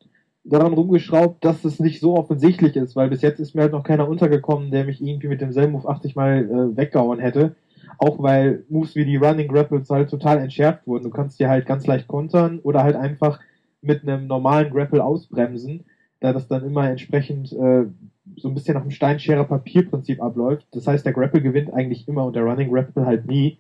daran 0.44 0.74
rumgeschraubt, 0.74 1.44
dass 1.46 1.64
es 1.66 1.80
nicht 1.80 2.00
so 2.00 2.18
offensichtlich 2.18 2.76
ist, 2.76 2.96
weil 2.96 3.10
bis 3.10 3.22
jetzt 3.22 3.40
ist 3.40 3.54
mir 3.54 3.64
halt 3.64 3.72
noch 3.72 3.84
keiner 3.84 4.08
untergekommen, 4.08 4.72
der 4.72 4.86
mich 4.86 5.02
irgendwie 5.02 5.28
mit 5.28 5.42
demselben 5.42 5.74
Move 5.74 5.88
80 5.88 6.16
Mal 6.16 6.46
äh, 6.46 6.78
weggehauen 6.78 7.20
hätte. 7.20 7.56
Auch 7.98 8.22
weil 8.22 8.64
Moves 8.70 8.96
wie 8.96 9.06
die 9.06 9.18
Running 9.18 9.48
Grapples 9.48 9.90
halt 9.90 10.10
total 10.10 10.40
entschärft 10.40 10.88
wurden. 10.88 11.04
Du 11.04 11.10
kannst 11.10 11.40
dir 11.40 11.50
halt 11.50 11.66
ganz 11.66 11.86
leicht 11.86 12.08
kontern 12.08 12.60
oder 12.60 12.84
halt 12.84 12.96
einfach 12.96 13.40
mit 13.82 14.04
einem 14.04 14.28
normalen 14.28 14.72
Grapple 14.72 15.04
ausbremsen, 15.04 15.86
da 16.20 16.34
das 16.34 16.48
dann 16.48 16.66
immer 16.66 16.90
entsprechend 16.90 17.52
äh, 17.52 17.86
so 18.38 18.48
ein 18.48 18.54
bisschen 18.54 18.76
nach 18.76 18.84
dem 18.84 18.92
Steinschere-Papier-Prinzip 18.92 20.22
abläuft. 20.22 20.68
Das 20.72 20.88
heißt, 20.88 21.06
der 21.06 21.14
Grapple 21.14 21.42
gewinnt 21.42 21.74
eigentlich 21.74 22.08
immer 22.08 22.26
und 22.26 22.36
der 22.36 22.44
Running 22.44 22.72
Grapple 22.72 23.06
halt 23.06 23.26
nie. 23.28 23.58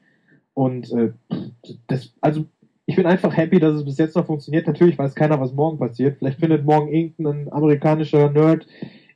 Und 0.53 0.91
äh, 0.91 1.11
das, 1.87 2.13
also 2.21 2.45
ich 2.91 2.97
bin 2.97 3.05
einfach 3.05 3.37
happy, 3.37 3.57
dass 3.57 3.73
es 3.73 3.85
bis 3.85 3.97
jetzt 3.97 4.17
noch 4.17 4.25
funktioniert. 4.25 4.67
Natürlich 4.67 4.99
weiß 4.99 5.15
keiner, 5.15 5.39
was 5.39 5.53
morgen 5.53 5.79
passiert. 5.79 6.17
Vielleicht 6.19 6.41
findet 6.41 6.65
morgen 6.65 6.91
irgendein 6.91 7.51
amerikanischer 7.51 8.29
Nerd 8.29 8.67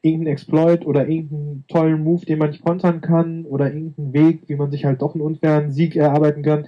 irgendeinen 0.01 0.33
Exploit 0.33 0.85
oder 0.85 1.09
irgendeinen 1.09 1.65
tollen 1.67 2.01
Move, 2.01 2.25
den 2.25 2.37
man 2.37 2.51
nicht 2.51 2.63
kontern 2.63 3.01
kann 3.01 3.43
oder 3.43 3.73
irgendeinen 3.73 4.13
Weg, 4.13 4.43
wie 4.47 4.55
man 4.55 4.71
sich 4.71 4.85
halt 4.85 5.01
doch 5.01 5.13
einen 5.13 5.23
unfairen 5.23 5.71
Sieg 5.71 5.97
erarbeiten 5.97 6.41
kann. 6.41 6.67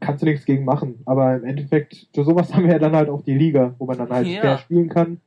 Kannst 0.00 0.20
du 0.20 0.26
nichts 0.26 0.44
gegen 0.44 0.66
machen. 0.66 0.96
Aber 1.06 1.34
im 1.36 1.44
Endeffekt, 1.44 2.08
für 2.12 2.24
sowas 2.24 2.52
haben 2.54 2.64
wir 2.64 2.72
ja 2.72 2.78
dann 2.78 2.94
halt 2.94 3.08
auch 3.08 3.22
die 3.22 3.34
Liga, 3.34 3.74
wo 3.78 3.86
man 3.86 3.96
dann 3.96 4.10
halt 4.10 4.26
ja. 4.26 4.42
fair 4.42 4.58
spielen 4.58 4.90
kann 4.90 5.22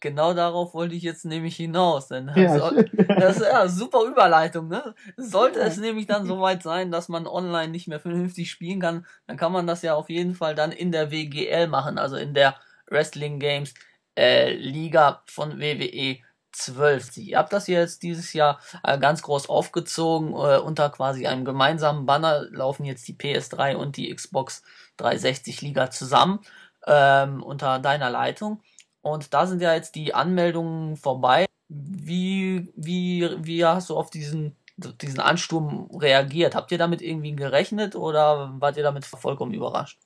genau 0.00 0.34
darauf 0.34 0.74
wollte 0.74 0.94
ich 0.94 1.02
jetzt 1.02 1.24
nämlich 1.24 1.56
hinaus. 1.56 2.08
Denn 2.08 2.26
das, 2.28 2.36
ja, 2.36 2.58
soll, 2.58 2.84
das 3.08 3.36
ist 3.36 3.46
ja 3.46 3.68
super 3.68 4.04
Überleitung, 4.04 4.68
ne? 4.68 4.94
Sollte 5.16 5.60
ja. 5.60 5.66
es 5.66 5.76
nämlich 5.76 6.06
dann 6.06 6.26
soweit 6.26 6.62
sein, 6.62 6.90
dass 6.90 7.08
man 7.08 7.26
online 7.26 7.68
nicht 7.68 7.88
mehr 7.88 8.00
vernünftig 8.00 8.50
spielen 8.50 8.80
kann, 8.80 9.06
dann 9.26 9.36
kann 9.36 9.52
man 9.52 9.66
das 9.66 9.82
ja 9.82 9.94
auf 9.94 10.10
jeden 10.10 10.34
Fall 10.34 10.54
dann 10.54 10.72
in 10.72 10.92
der 10.92 11.10
WGL 11.10 11.68
machen, 11.68 11.98
also 11.98 12.16
in 12.16 12.34
der 12.34 12.56
Wrestling 12.86 13.38
Games 13.38 13.74
äh, 14.16 14.52
Liga 14.54 15.22
von 15.26 15.60
WWE 15.60 16.18
12. 16.52 17.16
Ihr 17.18 17.38
habt 17.38 17.52
das 17.52 17.66
jetzt 17.68 18.02
dieses 18.02 18.32
Jahr 18.32 18.60
äh, 18.82 18.98
ganz 18.98 19.22
groß 19.22 19.48
aufgezogen. 19.48 20.30
Äh, 20.32 20.58
unter 20.58 20.90
quasi 20.90 21.26
einem 21.26 21.44
gemeinsamen 21.44 22.06
Banner 22.06 22.46
laufen 22.50 22.84
jetzt 22.84 23.06
die 23.08 23.14
PS3 23.14 23.76
und 23.76 23.96
die 23.96 24.12
Xbox 24.14 24.62
360 24.96 25.62
Liga 25.62 25.90
zusammen 25.90 26.40
ähm, 26.86 27.42
unter 27.42 27.78
deiner 27.78 28.10
Leitung. 28.10 28.62
Und 29.02 29.32
da 29.32 29.46
sind 29.46 29.62
ja 29.62 29.74
jetzt 29.74 29.94
die 29.94 30.14
Anmeldungen 30.14 30.96
vorbei. 30.96 31.46
Wie, 31.68 32.68
wie, 32.76 33.28
wie 33.40 33.64
hast 33.64 33.90
du 33.90 33.96
auf 33.96 34.10
diesen, 34.10 34.56
diesen 35.00 35.20
Ansturm 35.20 35.88
reagiert? 35.94 36.54
Habt 36.54 36.72
ihr 36.72 36.78
damit 36.78 37.00
irgendwie 37.00 37.34
gerechnet 37.34 37.96
oder 37.96 38.54
wart 38.58 38.76
ihr 38.76 38.82
damit 38.82 39.04
vollkommen 39.04 39.54
überrascht? 39.54 39.98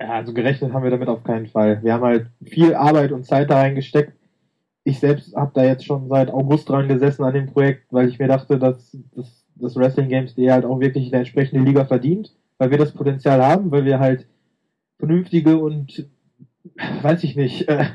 Ja, 0.00 0.10
also 0.14 0.34
gerechnet 0.34 0.72
haben 0.72 0.82
wir 0.82 0.90
damit 0.90 1.08
auf 1.08 1.22
keinen 1.22 1.46
Fall. 1.46 1.82
Wir 1.82 1.94
haben 1.94 2.04
halt 2.04 2.26
viel 2.44 2.74
Arbeit 2.74 3.12
und 3.12 3.24
Zeit 3.24 3.50
da 3.50 3.58
reingesteckt. 3.58 4.12
Ich 4.84 4.98
selbst 4.98 5.36
habe 5.36 5.52
da 5.54 5.64
jetzt 5.64 5.84
schon 5.84 6.08
seit 6.08 6.30
August 6.30 6.68
dran 6.68 6.88
gesessen 6.88 7.22
an 7.22 7.34
dem 7.34 7.46
Projekt, 7.46 7.84
weil 7.92 8.08
ich 8.08 8.18
mir 8.18 8.26
dachte, 8.26 8.58
dass 8.58 8.96
das, 9.14 9.46
das 9.54 9.76
Wrestling 9.76 10.08
Games 10.08 10.34
die 10.34 10.50
halt 10.50 10.64
auch 10.64 10.80
wirklich 10.80 11.12
eine 11.12 11.18
entsprechende 11.18 11.64
Liga 11.64 11.84
verdient, 11.84 12.34
weil 12.58 12.72
wir 12.72 12.78
das 12.78 12.92
Potenzial 12.92 13.44
haben, 13.44 13.70
weil 13.70 13.84
wir 13.84 14.00
halt 14.00 14.26
vernünftige 14.98 15.58
und 15.58 16.08
weiß 17.02 17.22
ich 17.22 17.36
nicht, 17.36 17.68
äh, 17.68 17.86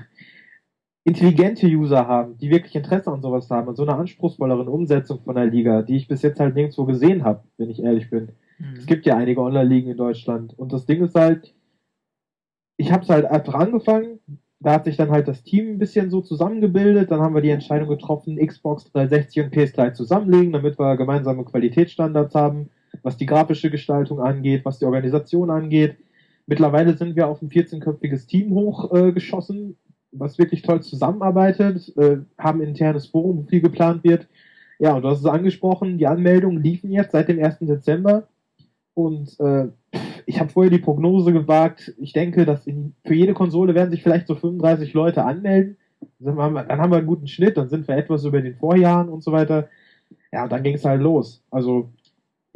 intelligente 1.08 1.68
User 1.68 2.06
haben, 2.06 2.38
die 2.38 2.50
wirklich 2.50 2.76
Interesse 2.76 3.10
an 3.10 3.22
sowas 3.22 3.50
haben, 3.50 3.70
an 3.70 3.76
so 3.78 3.84
einer 3.84 3.98
anspruchsvolleren 3.98 4.68
Umsetzung 4.68 5.22
von 5.22 5.36
der 5.36 5.46
Liga, 5.46 5.82
die 5.82 5.96
ich 5.96 6.10
bis 6.10 6.22
jetzt 6.22 6.42
halt 6.42 6.54
nirgendwo 6.54 6.84
gesehen 6.84 7.24
habe, 7.24 7.44
wenn 7.58 7.70
ich 7.70 7.82
ehrlich 7.82 8.10
bin. 8.10 8.34
Mhm. 8.60 8.76
Es 8.78 8.86
gibt 8.86 9.06
ja 9.06 9.16
einige 9.16 9.42
Online-Ligen 9.42 9.92
in 9.92 9.98
Deutschland 9.98 10.54
und 10.60 10.74
das 10.74 10.86
Ding 10.86 11.02
ist 11.02 11.16
halt, 11.16 11.56
ich 12.76 12.92
habe 12.92 13.04
es 13.04 13.10
halt 13.10 13.24
einfach 13.24 13.54
angefangen, 13.54 14.20
da 14.60 14.74
hat 14.74 14.84
sich 14.84 14.98
dann 14.98 15.10
halt 15.10 15.30
das 15.30 15.44
Team 15.44 15.70
ein 15.70 15.78
bisschen 15.78 16.10
so 16.10 16.22
zusammengebildet. 16.22 17.12
Dann 17.12 17.22
haben 17.22 17.36
wir 17.36 17.42
die 17.42 17.52
Entscheidung 17.52 17.90
getroffen, 17.90 18.38
Xbox 18.44 18.92
360 18.92 19.44
und 19.44 19.54
PS3 19.54 19.94
zusammenlegen, 19.94 20.52
damit 20.52 20.80
wir 20.80 20.98
gemeinsame 20.98 21.46
Qualitätsstandards 21.46 22.34
haben, 22.34 22.70
was 23.04 23.18
die 23.18 23.28
grafische 23.28 23.70
Gestaltung 23.70 24.20
angeht, 24.20 24.66
was 24.66 24.80
die 24.80 24.86
Organisation 24.86 25.52
angeht. 25.52 25.98
Mittlerweile 26.48 26.98
sind 26.98 27.16
wir 27.16 27.28
auf 27.28 27.42
ein 27.42 27.50
14-köpfiges 27.50 28.26
Team 28.26 28.52
hochgeschossen, 28.52 29.72
äh, 29.72 29.87
was 30.12 30.38
wirklich 30.38 30.62
toll 30.62 30.82
zusammenarbeitet, 30.82 31.96
äh, 31.98 32.18
haben 32.38 32.62
internes 32.62 33.08
Forum, 33.08 33.38
wo 33.38 33.44
viel 33.44 33.62
geplant 33.62 34.04
wird. 34.04 34.28
Ja, 34.80 34.94
und 34.96 35.02
du 35.02 35.10
hast 35.10 35.20
es 35.20 35.26
angesprochen, 35.26 35.98
die 35.98 36.08
Anmeldungen 36.08 36.62
liefen 36.62 36.92
jetzt 36.92 37.12
seit 37.12 37.28
dem 37.28 37.44
1. 37.44 37.60
Dezember. 37.62 38.28
Und 38.94 39.40
äh, 39.40 39.68
ich 40.26 40.40
habe 40.40 40.50
vorher 40.50 40.72
die 40.72 40.80
Prognose 40.80 41.32
gewagt. 41.34 41.94
Ich 42.00 42.14
denke, 42.14 42.46
dass 42.46 42.68
in, 42.68 42.94
für 43.06 43.14
jede 43.14 43.34
Konsole 43.34 43.76
werden 43.76 43.92
sich 43.92 44.04
vielleicht 44.04 44.28
so 44.28 44.36
35 44.36 44.94
Leute 44.94 45.24
anmelden. 45.24 45.78
Dann 46.20 46.38
haben, 46.38 46.54
wir, 46.54 46.64
dann 46.64 46.80
haben 46.80 46.92
wir 46.92 46.98
einen 46.98 47.08
guten 47.08 47.28
Schnitt, 47.28 47.58
dann 47.58 47.70
sind 47.70 47.88
wir 47.88 47.96
etwas 47.96 48.24
über 48.24 48.42
den 48.42 48.56
Vorjahren 48.56 49.10
und 49.10 49.24
so 49.24 49.32
weiter. 49.32 49.68
Ja, 50.32 50.44
und 50.44 50.52
dann 50.52 50.64
ging 50.64 50.76
es 50.76 50.86
halt 50.86 51.02
los. 51.02 51.44
Also 51.50 51.90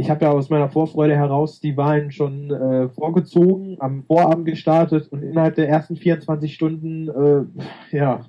ich 0.01 0.09
habe 0.09 0.25
ja 0.25 0.31
aus 0.31 0.49
meiner 0.49 0.69
Vorfreude 0.69 1.15
heraus 1.15 1.59
die 1.59 1.77
Wahlen 1.77 2.11
schon 2.11 2.51
äh, 2.51 2.89
vorgezogen, 2.89 3.77
am 3.79 4.03
Vorabend 4.03 4.45
gestartet 4.45 5.07
und 5.11 5.23
innerhalb 5.23 5.55
der 5.55 5.69
ersten 5.69 5.95
24 5.95 6.53
Stunden, 6.53 7.07
äh, 7.09 7.95
ja, 7.95 8.25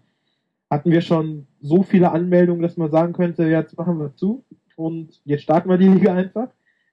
hatten 0.71 0.91
wir 0.91 1.00
schon 1.00 1.47
so 1.61 1.83
viele 1.83 2.12
Anmeldungen, 2.12 2.62
dass 2.62 2.76
man 2.76 2.91
sagen 2.91 3.12
könnte, 3.12 3.45
jetzt 3.45 3.76
machen 3.76 3.99
wir 3.99 4.14
zu 4.14 4.45
und 4.76 5.21
jetzt 5.25 5.43
starten 5.43 5.69
wir 5.69 5.79
die 5.79 5.88
Liga 5.88 6.14
einfach 6.14 6.49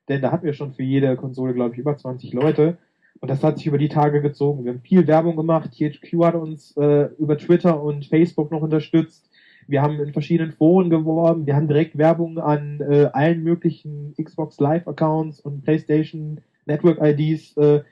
denn 0.09 0.21
da 0.21 0.31
hatten 0.31 0.45
wir 0.45 0.53
schon 0.53 0.73
für 0.73 0.83
jede 0.83 1.15
Konsole, 1.15 1.53
glaube 1.53 1.75
ich, 1.75 1.79
über 1.79 1.95
20 1.95 2.33
Leute. 2.33 2.77
Und 3.21 3.29
das 3.29 3.43
hat 3.43 3.57
sich 3.57 3.67
über 3.67 3.77
die 3.77 3.89
Tage 3.89 4.21
gezogen. 4.21 4.65
Wir 4.65 4.73
haben 4.73 4.81
viel 4.81 5.05
Werbung 5.05 5.35
gemacht. 5.35 5.71
THQ 5.71 6.23
hat 6.23 6.35
uns 6.35 6.75
äh, 6.77 7.09
über 7.19 7.37
Twitter 7.37 7.81
und 7.81 8.05
Facebook 8.05 8.51
noch 8.51 8.61
unterstützt. 8.61 9.28
Wir 9.69 9.83
haben 9.83 9.99
in 9.99 10.13
verschiedenen 10.13 10.51
Foren 10.51 10.89
geworben. 10.89 11.45
Wir 11.45 11.55
haben 11.55 11.67
direkt 11.67 11.95
Werbung 11.95 12.39
an 12.39 12.81
äh, 12.81 13.05
allen 13.13 13.43
möglichen 13.43 14.15
Xbox 14.19 14.59
Live 14.59 14.87
Accounts 14.87 15.39
und 15.39 15.61
PlayStation 15.61 16.41
Network 16.65 16.97
IDs 16.99 17.55
äh, 17.55 17.83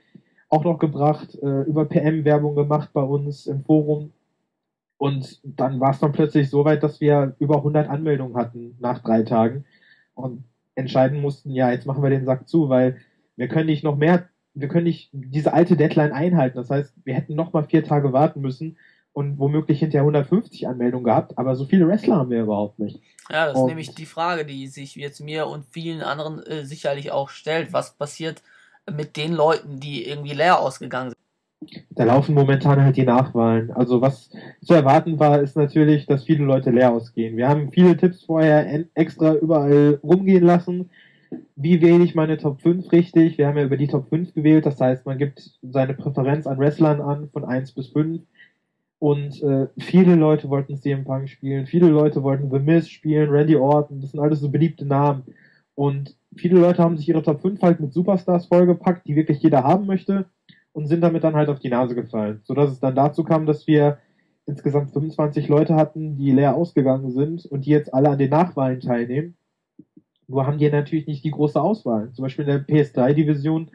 auch 0.49 0.63
noch 0.63 0.79
gebracht. 0.79 1.37
Äh, 1.39 1.61
über 1.63 1.85
PM 1.85 2.25
Werbung 2.25 2.55
gemacht 2.55 2.89
bei 2.93 3.03
uns 3.03 3.45
im 3.45 3.63
Forum. 3.63 4.11
Und 4.97 5.39
dann 5.43 5.79
war 5.79 5.91
es 5.91 5.99
dann 5.99 6.13
plötzlich 6.13 6.49
so 6.49 6.65
weit, 6.65 6.81
dass 6.81 6.99
wir 6.99 7.35
über 7.37 7.57
100 7.57 7.87
Anmeldungen 7.87 8.35
hatten 8.35 8.75
nach 8.79 9.03
drei 9.03 9.21
Tagen. 9.21 9.63
Und 10.15 10.45
entscheiden 10.73 11.21
mussten, 11.21 11.51
ja, 11.51 11.71
jetzt 11.71 11.85
machen 11.85 12.01
wir 12.01 12.09
den 12.09 12.25
Sack 12.25 12.47
zu, 12.47 12.69
weil 12.69 12.97
wir 13.35 13.47
können 13.49 13.67
nicht 13.67 13.83
noch 13.83 13.97
mehr, 13.97 14.27
wir 14.55 14.67
können 14.67 14.85
nicht 14.85 15.11
diese 15.13 15.53
alte 15.53 15.77
Deadline 15.77 16.11
einhalten. 16.11 16.57
Das 16.57 16.71
heißt, 16.71 16.95
wir 17.03 17.13
hätten 17.13 17.35
noch 17.35 17.53
mal 17.53 17.65
vier 17.65 17.83
Tage 17.83 18.13
warten 18.13 18.41
müssen 18.41 18.77
und 19.17 19.39
womöglich 19.39 19.79
hinterher 19.79 20.03
150 20.03 20.67
Anmeldungen 20.67 21.03
gehabt, 21.03 21.39
aber 21.39 21.55
so 21.55 21.65
viele 21.65 21.87
Wrestler 21.87 22.17
haben 22.17 22.29
wir 22.29 22.43
überhaupt 22.43 22.77
nicht. 22.77 23.01
Ja, 23.31 23.47
das 23.47 23.55
und 23.55 23.63
ist 23.63 23.67
nämlich 23.69 23.95
die 23.95 24.05
Frage, 24.05 24.45
die 24.45 24.67
sich 24.67 24.93
jetzt 24.93 25.21
mir 25.21 25.47
und 25.47 25.65
vielen 25.71 26.03
anderen 26.03 26.43
äh, 26.43 26.65
sicherlich 26.65 27.11
auch 27.11 27.29
stellt. 27.29 27.73
Was 27.73 27.95
passiert 27.95 28.43
mit 28.95 29.17
den 29.17 29.33
Leuten, 29.33 29.79
die 29.79 30.07
irgendwie 30.07 30.35
leer 30.35 30.59
ausgegangen 30.59 31.09
sind? 31.09 31.79
Da 31.89 32.03
laufen 32.03 32.35
momentan 32.35 32.79
halt 32.79 32.95
die 32.95 33.05
Nachwahlen. 33.05 33.71
Also 33.71 34.01
was 34.01 34.29
zu 34.63 34.75
erwarten 34.75 35.17
war, 35.17 35.41
ist 35.41 35.57
natürlich, 35.57 36.05
dass 36.05 36.25
viele 36.25 36.43
Leute 36.43 36.69
leer 36.69 36.91
ausgehen. 36.91 37.37
Wir 37.37 37.49
haben 37.49 37.71
viele 37.71 37.97
Tipps 37.97 38.23
vorher 38.23 38.85
extra 38.93 39.33
überall 39.33 39.99
rumgehen 40.03 40.43
lassen. 40.43 40.91
Wie 41.55 41.81
wähle 41.81 42.03
ich 42.03 42.13
meine 42.13 42.37
Top 42.37 42.61
5 42.61 42.91
richtig? 42.91 43.39
Wir 43.39 43.47
haben 43.47 43.57
ja 43.57 43.63
über 43.63 43.77
die 43.77 43.87
Top 43.87 44.09
5 44.09 44.35
gewählt. 44.35 44.67
Das 44.67 44.79
heißt, 44.79 45.07
man 45.07 45.17
gibt 45.17 45.57
seine 45.63 45.95
Präferenz 45.95 46.45
an 46.45 46.59
Wrestlern 46.59 47.01
an, 47.01 47.29
von 47.33 47.45
1 47.45 47.71
bis 47.71 47.87
5. 47.87 48.21
Und 48.99 49.41
äh, 49.43 49.67
viele 49.77 50.15
Leute 50.15 50.49
wollten 50.49 50.77
CM 50.77 51.03
Punk 51.03 51.29
spielen, 51.29 51.67
viele 51.67 51.87
Leute 51.87 52.23
wollten 52.23 52.49
The 52.49 52.59
Miz 52.59 52.89
spielen, 52.89 53.29
Randy 53.29 53.55
Orton, 53.55 54.01
das 54.01 54.11
sind 54.11 54.19
alles 54.19 54.39
so 54.39 54.49
beliebte 54.49 54.85
Namen. 54.85 55.23
Und 55.75 56.15
viele 56.35 56.59
Leute 56.59 56.81
haben 56.81 56.97
sich 56.97 57.07
ihre 57.07 57.21
Top 57.21 57.41
5 57.41 57.61
halt 57.61 57.79
mit 57.79 57.93
Superstars 57.93 58.47
vollgepackt, 58.47 59.07
die 59.07 59.15
wirklich 59.15 59.39
jeder 59.43 59.63
haben 59.63 59.85
möchte 59.85 60.25
und 60.71 60.87
sind 60.87 61.01
damit 61.01 61.23
dann 61.23 61.35
halt 61.35 61.49
auf 61.49 61.59
die 61.59 61.69
Nase 61.69 61.93
gefallen. 61.93 62.41
Sodass 62.43 62.71
es 62.71 62.79
dann 62.79 62.95
dazu 62.95 63.23
kam, 63.23 63.45
dass 63.45 63.67
wir 63.67 63.99
insgesamt 64.47 64.91
25 64.91 65.47
Leute 65.47 65.75
hatten, 65.75 66.17
die 66.17 66.31
leer 66.31 66.55
ausgegangen 66.55 67.11
sind 67.11 67.45
und 67.45 67.65
die 67.65 67.71
jetzt 67.71 67.93
alle 67.93 68.09
an 68.09 68.17
den 68.17 68.31
Nachwahlen 68.31 68.79
teilnehmen. 68.79 69.35
Nur 70.27 70.47
haben 70.47 70.57
die 70.57 70.69
natürlich 70.69 71.05
nicht 71.05 71.23
die 71.23 71.31
große 71.31 71.61
Auswahl. 71.61 72.11
Zum 72.13 72.23
Beispiel 72.23 72.47
in 72.47 72.51
der 72.51 72.67
PS3-Division 72.67 73.69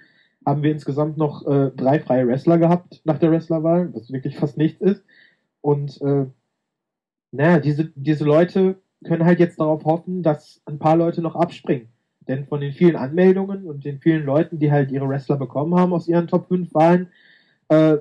haben 0.45 0.62
wir 0.62 0.73
insgesamt 0.73 1.17
noch 1.17 1.47
äh, 1.47 1.71
drei 1.76 2.00
freie 2.00 2.26
Wrestler 2.26 2.59
gehabt 2.59 3.00
nach 3.05 3.19
der 3.19 3.31
Wrestlerwahl, 3.31 3.93
was 3.95 4.12
wirklich 4.12 4.37
fast 4.37 4.59
nichts 4.59 4.81
ist. 4.81 5.05
Und 5.62 6.00
äh, 6.02 6.26
naja, 7.31 7.59
diese, 7.59 7.90
diese 7.95 8.25
Leute 8.25 8.76
können 9.04 9.25
halt 9.25 9.40
jetzt 9.40 9.59
darauf 9.59 9.85
hoffen, 9.85 10.23
dass 10.23 10.61
ein 10.66 10.78
paar 10.78 10.97
Leute 10.97 11.23
noch 11.23 11.35
abspringen. 11.35 11.88
Denn 12.28 12.47
von 12.47 12.61
den 12.61 12.73
vielen 12.73 12.97
Anmeldungen 12.97 13.64
und 13.64 13.85
den 13.85 13.99
vielen 13.99 14.25
Leuten, 14.25 14.59
die 14.59 14.71
halt 14.71 14.92
ihre 14.92 15.09
Wrestler 15.09 15.37
bekommen 15.37 15.75
haben 15.75 15.92
aus 15.92 16.07
ihren 16.07 16.28
Top 16.28 16.49
5 16.49 16.73
Wahlen, 16.75 17.09
äh, 17.69 17.99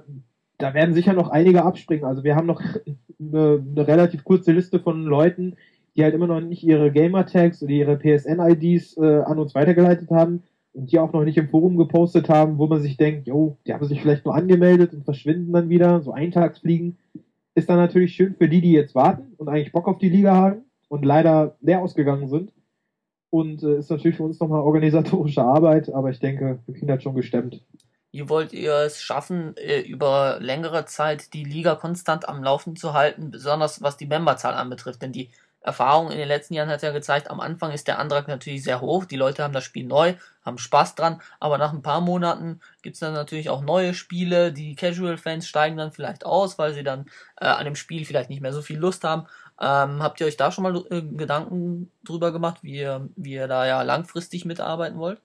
da 0.57 0.73
werden 0.73 0.93
sicher 0.93 1.13
noch 1.13 1.29
einige 1.29 1.63
abspringen. 1.63 2.05
Also 2.05 2.23
wir 2.23 2.35
haben 2.35 2.45
noch 2.45 2.61
eine, 3.19 3.65
eine, 3.65 3.87
relativ 3.87 4.23
kurze 4.23 4.51
Liste 4.51 4.79
von 4.79 5.05
Leuten, 5.05 5.55
die 5.95 6.03
halt 6.03 6.13
immer 6.13 6.27
noch 6.27 6.41
nicht 6.41 6.63
ihre 6.63 6.91
Gamertags 6.91 7.63
oder 7.63 7.71
ihre 7.71 7.97
PSN-IDs 7.97 8.97
äh, 8.97 9.21
an 9.21 9.39
uns 9.39 9.55
weitergeleitet 9.55 10.09
haben 10.11 10.43
und 10.73 10.91
die 10.91 10.99
auch 10.99 11.11
noch 11.11 11.23
nicht 11.23 11.37
im 11.37 11.49
Forum 11.49 11.77
gepostet 11.77 12.29
haben, 12.29 12.57
wo 12.57 12.67
man 12.67 12.81
sich 12.81 12.95
denkt, 12.95 13.27
jo, 13.27 13.57
die 13.65 13.73
haben 13.73 13.85
sich 13.85 14.01
vielleicht 14.01 14.25
nur 14.25 14.35
angemeldet 14.35 14.93
und 14.93 15.03
verschwinden 15.03 15.51
dann 15.51 15.69
wieder, 15.69 16.01
so 16.01 16.11
Eintagsfliegen. 16.11 16.97
Ist 17.53 17.69
dann 17.69 17.77
natürlich 17.77 18.15
schön 18.15 18.35
für 18.35 18.47
die, 18.47 18.61
die 18.61 18.71
jetzt 18.71 18.95
warten 18.95 19.33
und 19.37 19.49
eigentlich 19.49 19.71
Bock 19.71 19.87
auf 19.87 19.97
die 19.97 20.09
Liga 20.09 20.35
haben 20.35 20.65
und 20.87 21.03
leider 21.03 21.57
leer 21.61 21.81
ausgegangen 21.81 22.29
sind 22.29 22.51
und 23.29 23.63
äh, 23.63 23.77
ist 23.77 23.89
natürlich 23.89 24.17
für 24.17 24.23
uns 24.23 24.39
nochmal 24.39 24.61
organisatorische 24.61 25.41
Arbeit, 25.41 25.91
aber 25.93 26.11
ich 26.11 26.19
denke, 26.19 26.59
wir 26.65 26.75
kriegen 26.75 26.87
das 26.87 27.01
schon 27.01 27.15
gestemmt. 27.15 27.61
Wie 28.11 28.27
wollt 28.27 28.51
ihr 28.51 28.75
es 28.75 29.01
schaffen, 29.01 29.55
äh, 29.55 29.79
über 29.79 30.37
längere 30.41 30.85
Zeit 30.85 31.33
die 31.33 31.45
Liga 31.45 31.75
konstant 31.75 32.27
am 32.27 32.43
Laufen 32.43 32.75
zu 32.75 32.93
halten, 32.93 33.31
besonders 33.31 33.81
was 33.81 33.95
die 33.95 34.05
Memberzahl 34.05 34.53
anbetrifft? 34.53 35.01
Denn 35.01 35.13
die 35.13 35.29
Erfahrung 35.61 36.11
in 36.11 36.17
den 36.17 36.27
letzten 36.27 36.55
Jahren 36.55 36.69
hat 36.69 36.81
ja 36.81 36.91
gezeigt, 36.91 37.29
am 37.29 37.39
Anfang 37.39 37.71
ist 37.71 37.87
der 37.87 37.99
Antrag 37.99 38.27
natürlich 38.27 38.63
sehr 38.63 38.81
hoch, 38.81 39.05
die 39.05 39.15
Leute 39.15 39.43
haben 39.43 39.53
das 39.53 39.63
Spiel 39.63 39.85
neu, 39.85 40.15
haben 40.43 40.57
Spaß 40.57 40.95
dran, 40.95 41.21
aber 41.39 41.59
nach 41.59 41.71
ein 41.71 41.83
paar 41.83 42.01
Monaten 42.01 42.59
gibt 42.81 42.95
es 42.95 42.99
dann 42.99 43.13
natürlich 43.13 43.49
auch 43.49 43.61
neue 43.61 43.93
Spiele, 43.93 44.51
die 44.51 44.75
Casual-Fans 44.75 45.47
steigen 45.47 45.77
dann 45.77 45.91
vielleicht 45.91 46.25
aus, 46.25 46.57
weil 46.57 46.73
sie 46.73 46.83
dann 46.83 47.05
äh, 47.39 47.45
an 47.45 47.65
dem 47.65 47.75
Spiel 47.75 48.05
vielleicht 48.05 48.31
nicht 48.31 48.41
mehr 48.41 48.53
so 48.53 48.63
viel 48.63 48.79
Lust 48.79 49.03
haben. 49.03 49.27
Ähm, 49.59 50.01
habt 50.01 50.19
ihr 50.19 50.25
euch 50.25 50.37
da 50.37 50.51
schon 50.51 50.63
mal 50.63 50.83
äh, 50.89 51.03
Gedanken 51.03 51.91
drüber 52.03 52.31
gemacht, 52.31 52.63
wie 52.63 52.77
ihr, 52.77 53.07
wie 53.15 53.33
ihr 53.33 53.47
da 53.47 53.67
ja 53.67 53.83
langfristig 53.83 54.45
mitarbeiten 54.45 54.97
wollt? 54.97 55.21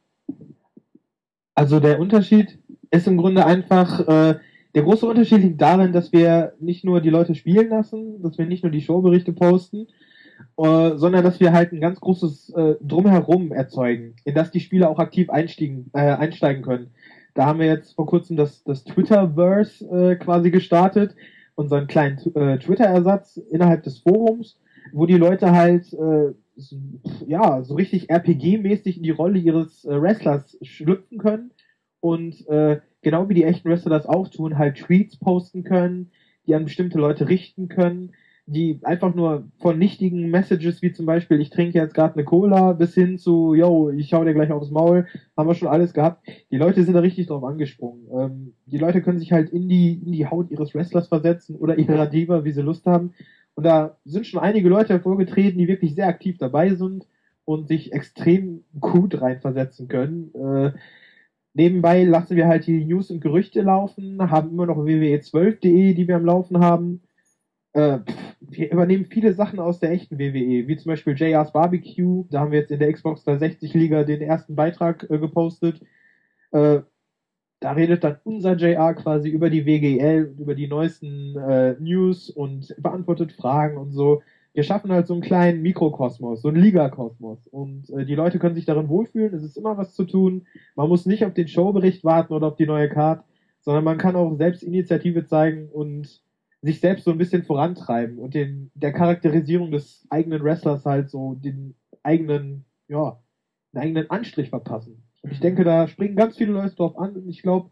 Also 1.55 1.81
der 1.81 1.99
Unterschied 1.99 2.59
ist 2.91 3.07
im 3.07 3.17
Grunde 3.17 3.47
einfach, 3.47 4.01
äh, 4.01 4.39
der 4.75 4.83
große 4.83 5.07
Unterschied 5.07 5.41
liegt 5.41 5.63
darin, 5.63 5.95
dass 5.95 6.13
wir 6.13 6.53
nicht 6.61 6.85
nur 6.85 7.01
die 7.01 7.09
Leute 7.09 7.35
spielen 7.35 7.71
lassen, 7.71 8.23
dass 8.23 8.37
wir 8.37 8.45
nicht 8.45 8.63
nur 8.63 8.71
die 8.71 8.83
Showberichte 8.83 9.33
posten, 9.33 9.87
äh, 10.57 10.97
sondern 10.97 11.25
dass 11.25 11.41
wir 11.41 11.53
halt 11.53 11.73
ein 11.73 11.81
ganz 11.81 12.01
großes 12.01 12.51
äh, 12.51 12.75
Drumherum 12.81 13.53
erzeugen, 13.53 14.15
in 14.25 14.35
das 14.35 14.51
die 14.51 14.61
Spieler 14.61 14.91
auch 14.91 14.99
aktiv 14.99 15.31
einsteigen, 15.31 15.91
äh, 15.93 16.01
einsteigen 16.01 16.63
können. 16.63 16.91
Da 17.35 17.47
haben 17.47 17.59
wir 17.59 17.67
jetzt 17.67 17.95
vor 17.95 18.07
kurzem 18.07 18.37
das, 18.37 18.65
das 18.65 18.85
Twitterverse 18.85 19.85
äh, 19.91 20.17
quasi 20.17 20.51
gestartet, 20.51 21.15
unseren 21.55 21.87
kleinen 21.87 22.19
äh, 22.35 22.59
Twitter-Ersatz 22.59 23.37
innerhalb 23.37 23.83
des 23.83 23.99
Forums, 23.99 24.59
wo 24.93 25.07
die 25.07 25.19
Leute 25.19 25.53
halt 25.53 25.93
äh, 25.93 26.33
so, 26.57 26.77
ja 27.27 27.63
so 27.63 27.75
richtig 27.75 28.11
RPG-mäßig 28.11 28.97
in 28.97 29.03
die 29.03 29.11
Rolle 29.11 29.39
ihres 29.39 29.85
äh, 29.85 30.01
Wrestlers 30.01 30.57
schlüpfen 30.63 31.19
können 31.19 31.51
und 32.01 32.47
äh, 32.49 32.81
genau 33.03 33.29
wie 33.29 33.35
die 33.35 33.45
echten 33.45 33.69
Wrestler 33.69 33.91
das 33.91 34.07
auch 34.07 34.29
tun, 34.29 34.59
halt 34.59 34.79
Tweets 34.79 35.19
posten 35.19 35.65
können, 35.65 36.11
die 36.47 36.55
an 36.55 36.65
bestimmte 36.65 36.99
Leute 36.99 37.29
richten 37.29 37.69
können, 37.69 38.13
die 38.49 38.79
einfach 38.85 39.13
nur 39.13 39.49
von 39.59 39.77
nichtigen 39.77 40.31
Messages 40.31 40.81
wie 40.81 40.93
zum 40.93 41.05
Beispiel, 41.05 41.41
ich 41.41 41.51
trinke 41.51 41.79
jetzt 41.79 41.95
gerade 41.95 42.15
eine 42.15 42.25
Cola, 42.25 42.73
bis 42.75 42.95
hin 42.95 43.19
zu, 43.19 43.55
yo, 43.55 43.91
ich 43.91 44.09
schau 44.09 44.25
dir 44.25 44.35
gleich 44.35 44.53
aufs 44.53 44.71
Maul, 44.71 45.07
haben 45.37 45.49
wir 45.49 45.55
schon 45.55 45.67
alles 45.67 45.93
gehabt. 45.93 46.25
Die 46.53 46.57
Leute 46.57 46.85
sind 46.85 46.95
da 46.95 47.01
richtig 47.01 47.27
drauf 47.27 47.43
angesprungen. 47.43 48.07
Ähm, 48.13 48.55
die 48.67 48.79
Leute 48.79 49.03
können 49.03 49.19
sich 49.19 49.33
halt 49.33 49.51
in 49.51 49.69
die, 49.69 49.95
in 49.95 50.13
die 50.13 50.27
Haut 50.27 50.53
ihres 50.53 50.77
Wrestlers 50.77 51.09
versetzen 51.09 51.57
oder 51.57 51.77
ihrer 51.77 52.07
Diva, 52.07 52.45
wie 52.45 52.53
sie 52.53 52.63
Lust 52.63 52.87
haben. 52.87 53.15
Und 53.57 53.65
da 53.65 53.97
sind 54.05 54.29
schon 54.29 54.41
einige 54.41 54.69
Leute 54.69 54.93
hervorgetreten, 54.93 55.59
die 55.59 55.67
wirklich 55.67 55.97
sehr 55.97 56.07
aktiv 56.07 56.39
dabei 56.39 56.75
sind 56.75 57.05
und 57.45 57.67
sich 57.67 57.93
extrem 57.93 58.63
gut 58.79 59.21
reinversetzen 59.21 59.89
können. 59.89 60.33
Äh, 60.35 60.73
nebenbei 61.53 62.05
lassen 62.05 62.37
wir 62.37 62.47
halt 62.47 62.69
die 62.69 62.85
News 62.85 63.11
und 63.11 63.21
Gerüchte 63.21 63.63
laufen, 63.63 64.31
haben 64.31 64.51
immer 64.51 64.67
noch 64.67 64.79
wwe12.de, 64.79 65.95
die 65.95 66.07
wir 66.07 66.15
am 66.15 66.27
Laufen 66.27 66.61
haben 66.61 67.01
äh, 67.77 67.99
wir 68.41 68.73
übernehmen 68.73 69.05
viele 69.05 69.35
Sachen 69.35 69.59
aus 69.59 69.81
der 69.81 69.91
echten 69.91 70.19
WWE, 70.19 70.67
wie 70.67 70.77
zum 70.77 70.91
Beispiel 70.91 71.15
JR's 71.15 71.53
Barbecue. 71.53 72.25
Da 72.31 72.41
haben 72.41 72.51
wir 72.51 72.61
jetzt 72.61 72.71
in 72.71 72.79
der 72.79 72.91
Xbox 72.91 73.25
360 73.25 73.75
Liga 73.75 74.03
den 74.03 74.23
ersten 74.23 74.57
Beitrag 74.57 75.07
äh, 75.11 75.19
gepostet. 75.19 75.83
Äh, 76.53 76.81
da 77.61 77.73
redet 77.73 78.03
dann 78.03 78.17
unser 78.25 78.57
JR 78.57 78.95
quasi 78.95 79.29
über 79.29 79.51
die 79.51 79.67
WGL, 79.67 80.37
über 80.39 80.55
die 80.55 80.69
neuesten 80.69 81.37
äh, 81.37 81.75
News 81.79 82.31
und 82.31 82.75
beantwortet 82.79 83.33
Fragen 83.33 83.77
und 83.77 83.93
so. 83.93 84.23
Wir 84.55 84.63
schaffen 84.63 84.91
halt 84.91 85.07
so 85.07 85.13
einen 85.13 85.23
kleinen 85.23 85.61
Mikrokosmos, 85.61 86.41
so 86.41 86.49
einen 86.49 86.63
Ligakosmos. 86.63 87.47
Und 87.49 87.91
äh, 87.91 88.07
die 88.07 88.15
Leute 88.15 88.39
können 88.39 88.55
sich 88.55 88.65
darin 88.65 88.89
wohlfühlen, 88.89 89.35
es 89.35 89.43
ist 89.43 89.59
immer 89.59 89.77
was 89.77 89.95
zu 89.95 90.05
tun. 90.05 90.47
Man 90.77 90.89
muss 90.89 91.05
nicht 91.05 91.27
auf 91.27 91.35
den 91.35 91.49
Showbericht 91.49 92.05
warten 92.05 92.33
oder 92.33 92.47
auf 92.47 92.57
die 92.57 92.67
neue 92.67 92.89
Card, 92.89 93.23
sondern 93.61 93.85
man 93.85 93.99
kann 93.99 94.17
auch 94.17 94.35
selbst 94.37 94.63
Initiative 94.63 95.27
zeigen 95.27 95.69
und 95.69 96.25
sich 96.67 96.81
selbst 96.81 97.05
so 97.05 97.11
ein 97.11 97.19
bisschen 97.19 97.45
vorantreiben 97.45 98.19
und 98.19 98.35
den, 98.35 98.71
der 98.75 98.93
Charakterisierung 98.93 99.71
des 99.71 100.07
eigenen 100.11 100.43
Wrestlers 100.43 100.85
halt 100.85 101.11
so 101.11 101.35
den 101.35 101.75
eigenen, 102.03 102.65
ja, 102.89 103.21
einen 103.73 103.83
eigenen 103.83 104.11
Anstrich 104.11 104.51
verpassen. 104.51 105.03
Und 105.23 105.33
ich 105.33 105.41
denke, 105.41 105.65
da 105.65 105.89
springen 105.89 106.17
ganz 106.17 106.37
viele 106.37 106.53
Leute 106.53 106.77
drauf 106.77 106.99
an 106.99 107.17
und 107.17 107.29
ich 107.29 107.43
glaube, 107.43 107.71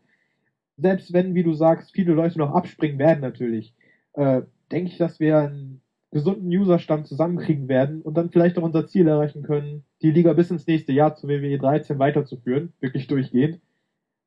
selbst 0.76 1.12
wenn, 1.12 1.34
wie 1.34 1.42
du 1.42 1.54
sagst, 1.54 1.92
viele 1.92 2.14
Leute 2.14 2.38
noch 2.38 2.54
abspringen 2.54 2.98
werden 2.98 3.20
natürlich, 3.20 3.74
äh, 4.14 4.42
denke 4.72 4.90
ich, 4.90 4.98
dass 4.98 5.20
wir 5.20 5.38
einen 5.38 5.80
gesunden 6.10 6.48
Userstamm 6.48 7.04
zusammenkriegen 7.04 7.68
werden 7.68 8.00
und 8.02 8.14
dann 8.16 8.30
vielleicht 8.30 8.58
auch 8.58 8.62
unser 8.62 8.86
Ziel 8.86 9.08
erreichen 9.08 9.42
können, 9.42 9.84
die 10.02 10.12
Liga 10.12 10.32
bis 10.32 10.50
ins 10.50 10.66
nächste 10.66 10.92
Jahr 10.92 11.16
zu 11.16 11.28
WWE 11.28 11.58
13 11.58 11.98
weiterzuführen, 11.98 12.72
wirklich 12.80 13.08
durchgehend. 13.08 13.60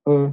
Äh, 0.06 0.32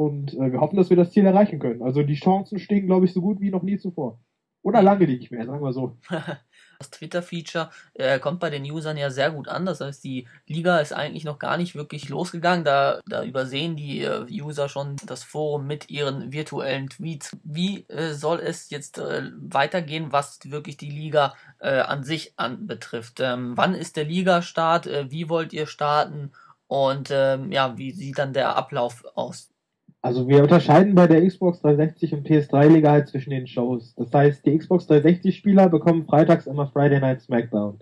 und 0.00 0.32
äh, 0.32 0.50
wir 0.50 0.60
hoffen, 0.60 0.76
dass 0.76 0.88
wir 0.88 0.96
das 0.96 1.10
Ziel 1.10 1.26
erreichen 1.26 1.58
können. 1.58 1.82
Also 1.82 2.02
die 2.02 2.14
Chancen 2.14 2.58
stehen, 2.58 2.86
glaube 2.86 3.04
ich, 3.04 3.12
so 3.12 3.20
gut 3.20 3.38
wie 3.42 3.50
noch 3.50 3.62
nie 3.62 3.76
zuvor. 3.76 4.18
Oder 4.62 4.80
lange 4.80 5.06
nicht 5.06 5.30
mehr, 5.30 5.44
sagen 5.44 5.62
wir 5.62 5.74
so. 5.74 5.98
Das 6.78 6.92
Twitter-Feature 6.92 7.68
äh, 7.92 8.18
kommt 8.18 8.40
bei 8.40 8.48
den 8.48 8.64
Usern 8.64 8.96
ja 8.96 9.10
sehr 9.10 9.30
gut 9.32 9.48
an. 9.48 9.66
Das 9.66 9.82
heißt, 9.82 10.02
die 10.02 10.26
Liga 10.46 10.78
ist 10.78 10.94
eigentlich 10.94 11.24
noch 11.24 11.38
gar 11.38 11.58
nicht 11.58 11.74
wirklich 11.74 12.08
losgegangen. 12.08 12.64
Da, 12.64 13.00
da 13.06 13.22
übersehen 13.22 13.76
die 13.76 14.00
äh, 14.00 14.24
User 14.30 14.70
schon 14.70 14.96
das 15.04 15.22
Forum 15.22 15.66
mit 15.66 15.90
ihren 15.90 16.32
virtuellen 16.32 16.88
Tweets. 16.88 17.36
Wie 17.44 17.86
äh, 17.88 18.14
soll 18.14 18.40
es 18.40 18.70
jetzt 18.70 18.96
äh, 18.96 19.30
weitergehen, 19.36 20.12
was 20.12 20.38
wirklich 20.46 20.78
die 20.78 20.88
Liga 20.88 21.34
äh, 21.58 21.80
an 21.80 22.02
sich 22.02 22.32
anbetrifft? 22.38 23.20
Ähm, 23.20 23.58
wann 23.58 23.74
ist 23.74 23.98
der 23.98 24.04
Liga-Start? 24.04 24.86
Äh, 24.86 25.10
wie 25.10 25.28
wollt 25.28 25.52
ihr 25.52 25.66
starten? 25.66 26.32
Und 26.66 27.10
ähm, 27.12 27.52
ja, 27.52 27.76
wie 27.76 27.90
sieht 27.90 28.18
dann 28.18 28.32
der 28.32 28.56
Ablauf 28.56 29.04
aus? 29.14 29.49
Also 30.02 30.28
wir 30.28 30.42
unterscheiden 30.42 30.94
bei 30.94 31.06
der 31.06 31.26
Xbox 31.26 31.60
360 31.60 32.14
und 32.14 32.26
PS3-Liga 32.26 32.90
halt 32.90 33.08
zwischen 33.08 33.30
den 33.30 33.46
Shows. 33.46 33.94
Das 33.96 34.12
heißt, 34.12 34.46
die 34.46 34.56
Xbox 34.56 34.88
360-Spieler 34.88 35.68
bekommen 35.68 36.06
freitags 36.06 36.46
immer 36.46 36.68
Friday 36.68 37.00
Night 37.00 37.20
SmackDown. 37.20 37.80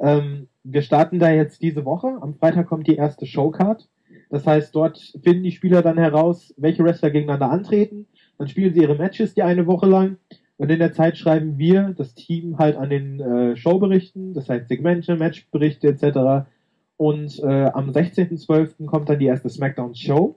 Ähm, 0.00 0.48
wir 0.64 0.82
starten 0.82 1.20
da 1.20 1.30
jetzt 1.30 1.62
diese 1.62 1.84
Woche. 1.84 2.18
Am 2.20 2.34
Freitag 2.34 2.66
kommt 2.66 2.88
die 2.88 2.96
erste 2.96 3.26
Showcard. 3.26 3.88
Das 4.30 4.46
heißt, 4.46 4.74
dort 4.74 4.98
finden 5.22 5.44
die 5.44 5.52
Spieler 5.52 5.82
dann 5.82 5.96
heraus, 5.96 6.52
welche 6.56 6.82
Wrestler 6.82 7.10
gegeneinander 7.10 7.50
antreten. 7.50 8.06
Dann 8.36 8.48
spielen 8.48 8.74
sie 8.74 8.80
ihre 8.80 8.96
Matches 8.96 9.34
die 9.34 9.44
eine 9.44 9.66
Woche 9.68 9.86
lang. 9.86 10.16
Und 10.56 10.70
in 10.70 10.80
der 10.80 10.92
Zeit 10.92 11.16
schreiben 11.16 11.58
wir, 11.58 11.94
das 11.96 12.14
Team, 12.14 12.58
halt 12.58 12.76
an 12.76 12.90
den 12.90 13.20
äh, 13.20 13.56
Showberichten, 13.56 14.34
das 14.34 14.48
heißt 14.48 14.68
Segmente, 14.68 15.16
Matchberichte 15.16 15.88
etc. 15.88 16.48
Und 16.96 17.38
äh, 17.40 17.66
am 17.66 17.90
16.12. 17.90 18.86
kommt 18.86 19.08
dann 19.08 19.18
die 19.18 19.26
erste 19.26 19.48
SmackDown-Show. 19.48 20.36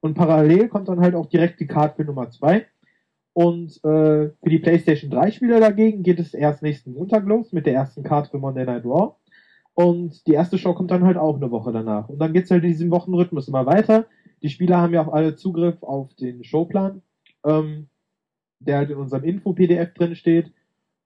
Und 0.00 0.14
parallel 0.14 0.68
kommt 0.68 0.88
dann 0.88 1.00
halt 1.00 1.14
auch 1.14 1.26
direkt 1.26 1.60
die 1.60 1.66
Card 1.66 1.96
für 1.96 2.04
Nummer 2.04 2.30
2. 2.30 2.66
Und 3.32 3.76
äh, 3.84 4.30
für 4.30 4.50
die 4.50 4.58
PlayStation 4.58 5.10
3 5.10 5.30
Spieler 5.30 5.60
dagegen 5.60 6.02
geht 6.02 6.18
es 6.18 6.34
erst 6.34 6.62
nächsten 6.62 6.92
Montag 6.92 7.24
los 7.26 7.52
mit 7.52 7.66
der 7.66 7.74
ersten 7.74 8.02
Card 8.02 8.28
für 8.28 8.38
Monday 8.38 8.64
Night 8.64 8.84
Raw. 8.84 9.14
Und 9.74 10.26
die 10.26 10.32
erste 10.32 10.58
Show 10.58 10.74
kommt 10.74 10.90
dann 10.90 11.04
halt 11.04 11.16
auch 11.16 11.36
eine 11.36 11.50
Woche 11.52 11.70
danach. 11.72 12.08
Und 12.08 12.18
dann 12.18 12.32
geht's 12.32 12.50
halt 12.50 12.64
in 12.64 12.70
diesem 12.70 12.90
Wochenrhythmus 12.90 13.46
immer 13.46 13.64
weiter. 13.64 14.06
Die 14.42 14.48
Spieler 14.48 14.78
haben 14.78 14.92
ja 14.92 15.02
auch 15.02 15.12
alle 15.12 15.36
Zugriff 15.36 15.82
auf 15.82 16.12
den 16.14 16.42
Showplan, 16.42 17.02
ähm, 17.44 17.88
der 18.58 18.78
halt 18.78 18.90
in 18.90 18.96
unserem 18.96 19.22
Info-PDF 19.22 19.94
drin 19.94 20.16
steht. 20.16 20.52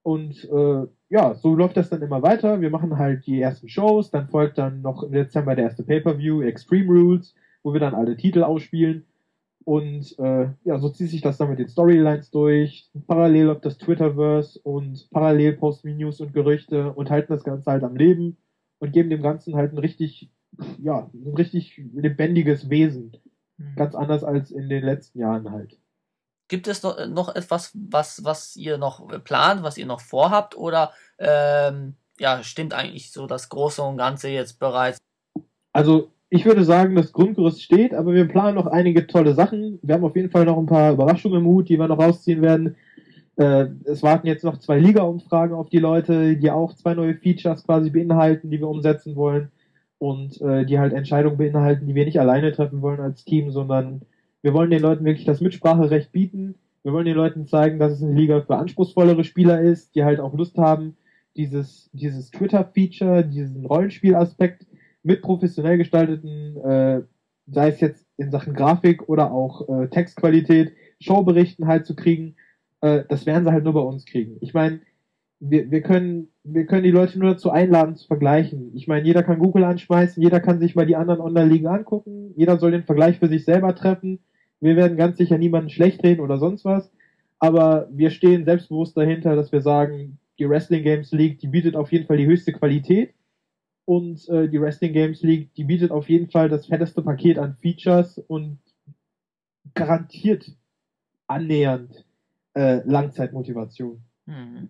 Und 0.03 0.49
äh, 0.51 0.87
ja, 1.11 1.35
so 1.35 1.55
läuft 1.55 1.77
das 1.77 1.91
dann 1.91 2.01
immer 2.01 2.23
weiter. 2.23 2.63
Wir 2.63 2.71
machen 2.71 2.97
halt 2.97 3.27
die 3.27 3.41
ersten 3.41 3.69
Shows, 3.69 4.11
dann 4.11 4.29
folgt 4.29 4.57
dann 4.57 4.81
noch 4.81 5.03
im 5.03 5.13
Dezember 5.13 5.55
der 5.55 5.65
erste 5.65 5.83
Pay-Per-View, 5.83 6.41
Extreme 6.41 6.89
Rules 6.89 7.35
wo 7.63 7.73
wir 7.73 7.81
dann 7.81 7.95
alle 7.95 8.17
Titel 8.17 8.43
ausspielen. 8.43 9.07
Und 9.65 10.19
äh, 10.19 10.49
ja, 10.65 10.79
so 10.79 10.89
zieht 10.89 11.11
sich 11.11 11.21
das 11.21 11.39
dann 11.39 11.51
mit 11.51 11.59
den 11.59 11.69
Storylines 11.69 12.31
durch. 12.31 12.91
Parallel 13.07 13.47
läuft 13.47 13.65
das 13.65 13.79
Twitterverse 13.79 14.59
und 14.61 15.09
parallel 15.11 15.53
posten 15.55 15.89
wir 15.89 15.95
News 15.95 16.21
und 16.21 16.33
Gerüchte 16.33 16.93
und 16.93 17.11
halten 17.11 17.33
das 17.33 17.45
Ganze 17.45 17.71
halt 17.71 17.85
am 17.85 17.97
Leben 17.97 18.37
und 18.81 18.93
geben 18.93 19.11
dem 19.11 19.23
Ganzen 19.23 19.55
halt 19.55 19.73
ein 19.73 19.79
richtig, 19.79 20.31
ja, 20.79 21.09
ein 21.15 21.35
richtig 21.37 21.81
lebendiges 21.95 22.71
Wesen. 22.71 23.17
Mhm. 23.57 23.77
Ganz 23.77 23.95
anders 23.95 24.25
als 24.25 24.51
in 24.51 24.69
den 24.69 24.85
letzten 24.85 25.21
Jahren 25.21 25.51
halt. 25.51 25.79
Gibt 26.49 26.67
es 26.67 26.83
noch, 26.83 27.07
noch 27.07 27.35
etwas, 27.35 27.71
was, 27.75 28.25
was 28.25 28.57
ihr 28.57 28.79
noch 28.79 29.07
plant, 29.23 29.63
was 29.63 29.79
ihr 29.79 29.87
noch 29.87 30.01
vorhabt 30.01 30.57
oder 30.57 30.93
ähm, 31.19 31.95
ja, 32.19 32.43
stimmt 32.43 32.75
eigentlich 32.75 33.13
so 33.13 33.27
das 33.27 33.49
Große 33.49 33.83
und 33.83 33.97
Ganze 33.97 34.29
jetzt 34.29 34.59
bereits? 34.59 34.99
Also 35.73 36.11
ich 36.35 36.47
würde 36.47 36.65
sagen, 36.65 36.95
das 36.95 37.13
Grundgerüst 37.13 37.63
steht, 37.63 37.93
aber 37.93 38.15
wir 38.15 38.27
planen 38.27 38.55
noch 38.55 38.67
einige 38.67 39.07
tolle 39.07 39.35
Sachen. 39.35 39.79
Wir 39.83 39.95
haben 39.95 40.05
auf 40.05 40.17
jeden 40.17 40.31
Fall 40.31 40.47
noch 40.47 40.57
ein 40.57 40.65
paar 40.65 40.91
Überraschungen 40.91 41.41
im 41.41 41.47
Hut, 41.47 41.69
die 41.69 41.79
wir 41.79 41.89
noch 41.89 41.99
rausziehen 41.99 42.41
werden. 42.41 42.75
Äh, 43.37 43.67
es 43.85 44.03
warten 44.03 44.27
jetzt 44.27 44.43
noch 44.43 44.57
zwei 44.57 44.79
Liga-Umfragen 44.79 45.55
auf 45.55 45.69
die 45.69 45.79
Leute, 45.79 46.39
die 46.39 46.51
auch 46.51 46.73
zwei 46.73 46.95
neue 46.95 47.17
Features 47.17 47.65
quasi 47.65 47.91
beinhalten, 47.91 48.51
die 48.51 48.61
wir 48.61 48.69
umsetzen 48.69 49.15
wollen 49.15 49.51
und 49.99 50.41
äh, 50.41 50.65
die 50.65 50.79
halt 50.79 50.95
Entscheidungen 50.95 51.37
beinhalten, 51.37 51.87
die 51.87 51.95
wir 51.95 52.07
nicht 52.07 52.19
alleine 52.19 52.51
treffen 52.51 52.81
wollen 52.81 53.01
als 53.01 53.27
Team, 53.27 53.51
sondern 53.51 54.01
wir 54.41 54.55
wollen 54.55 54.71
den 54.71 54.81
Leuten 54.81 55.05
wirklich 55.05 55.27
das 55.27 55.43
Mitspracherecht 55.43 56.13
bieten. 56.13 56.55
Wir 56.83 56.95
wollen 56.95 57.05
den 57.05 57.17
Leuten 57.17 57.47
zeigen, 57.47 57.79
dass 57.79 57.93
es 57.93 58.03
eine 58.03 58.15
Liga 58.15 58.41
für 58.41 58.57
anspruchsvollere 58.57 59.25
Spieler 59.25 59.61
ist, 59.61 59.95
die 59.95 60.05
halt 60.05 60.19
auch 60.19 60.33
Lust 60.33 60.57
haben, 60.57 60.97
dieses, 61.37 61.91
dieses 61.93 62.31
Twitter-Feature, 62.31 63.23
diesen 63.23 63.67
Rollenspielaspekt 63.67 64.65
mit 65.03 65.23
professionell 65.23 65.79
gestalteten, 65.79 66.57
äh, 66.59 67.03
sei 67.47 67.69
es 67.69 67.81
jetzt 67.81 68.07
in 68.17 68.31
Sachen 68.31 68.55
Grafik 68.55 69.09
oder 69.09 69.33
auch 69.33 69.69
äh, 69.69 69.89
Textqualität, 69.89 70.73
Showberichten 71.01 71.67
halt 71.67 71.87
zu 71.87 71.97
kriegen, 71.97 72.37
äh, 72.81 73.05
das 73.09 73.27
werden 73.27 73.45
sie 73.45 73.53
halt 73.53 73.65
nur 73.65 73.75
bei 73.75 73.81
uns 73.81 74.05
kriegen. 74.05 74.37
Ich 74.41 74.55
meine, 74.55 74.81
wir, 75.41 75.71
wir 75.71 75.83
können 75.83 76.29
wir 76.45 76.67
können 76.67 76.83
die 76.83 76.91
Leute 76.91 77.19
nur 77.19 77.31
dazu 77.31 77.51
einladen 77.51 77.95
zu 77.95 78.07
vergleichen. 78.07 78.73
Ich 78.75 78.89
meine, 78.89 79.07
jeder 79.07 79.23
kann 79.23 79.39
Google 79.39 79.65
anschmeißen, 79.65 80.23
jeder 80.23 80.41
kann 80.41 80.59
sich 80.59 80.75
mal 80.75 80.87
die 80.87 80.97
anderen 80.97 81.21
Online-Ligen 81.21 81.69
angucken, 81.69 82.33
jeder 82.37 82.59
soll 82.59 82.73
den 82.73 82.83
Vergleich 82.83 83.19
für 83.19 83.29
sich 83.29 83.45
selber 83.45 83.75
treffen. 83.75 84.19
Wir 84.61 84.77
werden 84.77 84.97
ganz 84.97 85.19
sicher 85.19 85.39
niemanden 85.39 85.71
schlecht 85.71 86.03
reden 86.03 86.21
oder 86.21 86.39
sonst 86.39 86.65
was, 86.65 86.91
aber 87.39 87.89
wir 87.93 88.11
stehen 88.11 88.45
selbstbewusst 88.45 88.97
dahinter, 88.97 89.37
dass 89.37 89.53
wir 89.53 89.61
sagen, 89.61 90.19
die 90.39 90.49
Wrestling 90.49 90.83
Games 90.83 91.13
League, 91.13 91.39
die 91.39 91.49
bietet 91.49 91.77
auf 91.77 91.93
jeden 91.93 92.07
Fall 92.07 92.17
die 92.17 92.27
höchste 92.27 92.53
Qualität 92.53 93.13
und 93.85 94.29
äh, 94.29 94.49
die 94.49 94.61
Wrestling 94.61 94.93
Games 94.93 95.23
League, 95.23 95.55
die 95.55 95.65
bietet 95.65 95.91
auf 95.91 96.09
jeden 96.09 96.31
Fall 96.31 96.49
das 96.49 96.67
fetteste 96.67 97.03
Paket 97.03 97.39
an 97.39 97.57
Features 97.57 98.19
und 98.19 98.59
garantiert 99.75 100.51
annähernd 101.27 102.05
äh, 102.55 102.81
Langzeitmotivation. 102.85 104.03
Hm. 104.27 104.69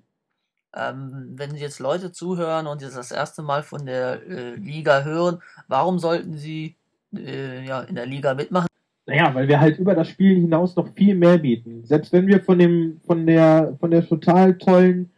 Ähm, 0.74 1.34
wenn 1.36 1.54
jetzt 1.54 1.80
Leute 1.80 2.12
zuhören 2.12 2.66
und 2.66 2.80
jetzt 2.80 2.96
das 2.96 3.10
erste 3.10 3.42
Mal 3.42 3.62
von 3.62 3.84
der 3.84 4.26
äh, 4.26 4.54
Liga 4.54 5.02
hören, 5.02 5.42
warum 5.68 5.98
sollten 5.98 6.38
sie 6.38 6.76
äh, 7.14 7.66
ja, 7.66 7.82
in 7.82 7.94
der 7.94 8.06
Liga 8.06 8.32
mitmachen? 8.34 8.68
Naja, 9.04 9.34
weil 9.34 9.48
wir 9.48 9.60
halt 9.60 9.78
über 9.78 9.94
das 9.94 10.08
Spiel 10.08 10.36
hinaus 10.36 10.76
noch 10.76 10.88
viel 10.94 11.14
mehr 11.14 11.36
bieten. 11.36 11.84
Selbst 11.84 12.12
wenn 12.12 12.26
wir 12.26 12.40
von 12.40 12.58
dem, 12.58 13.00
von 13.04 13.26
der, 13.26 13.76
von 13.80 13.90
der 13.90 14.06
total 14.06 14.56
tollen 14.56 15.10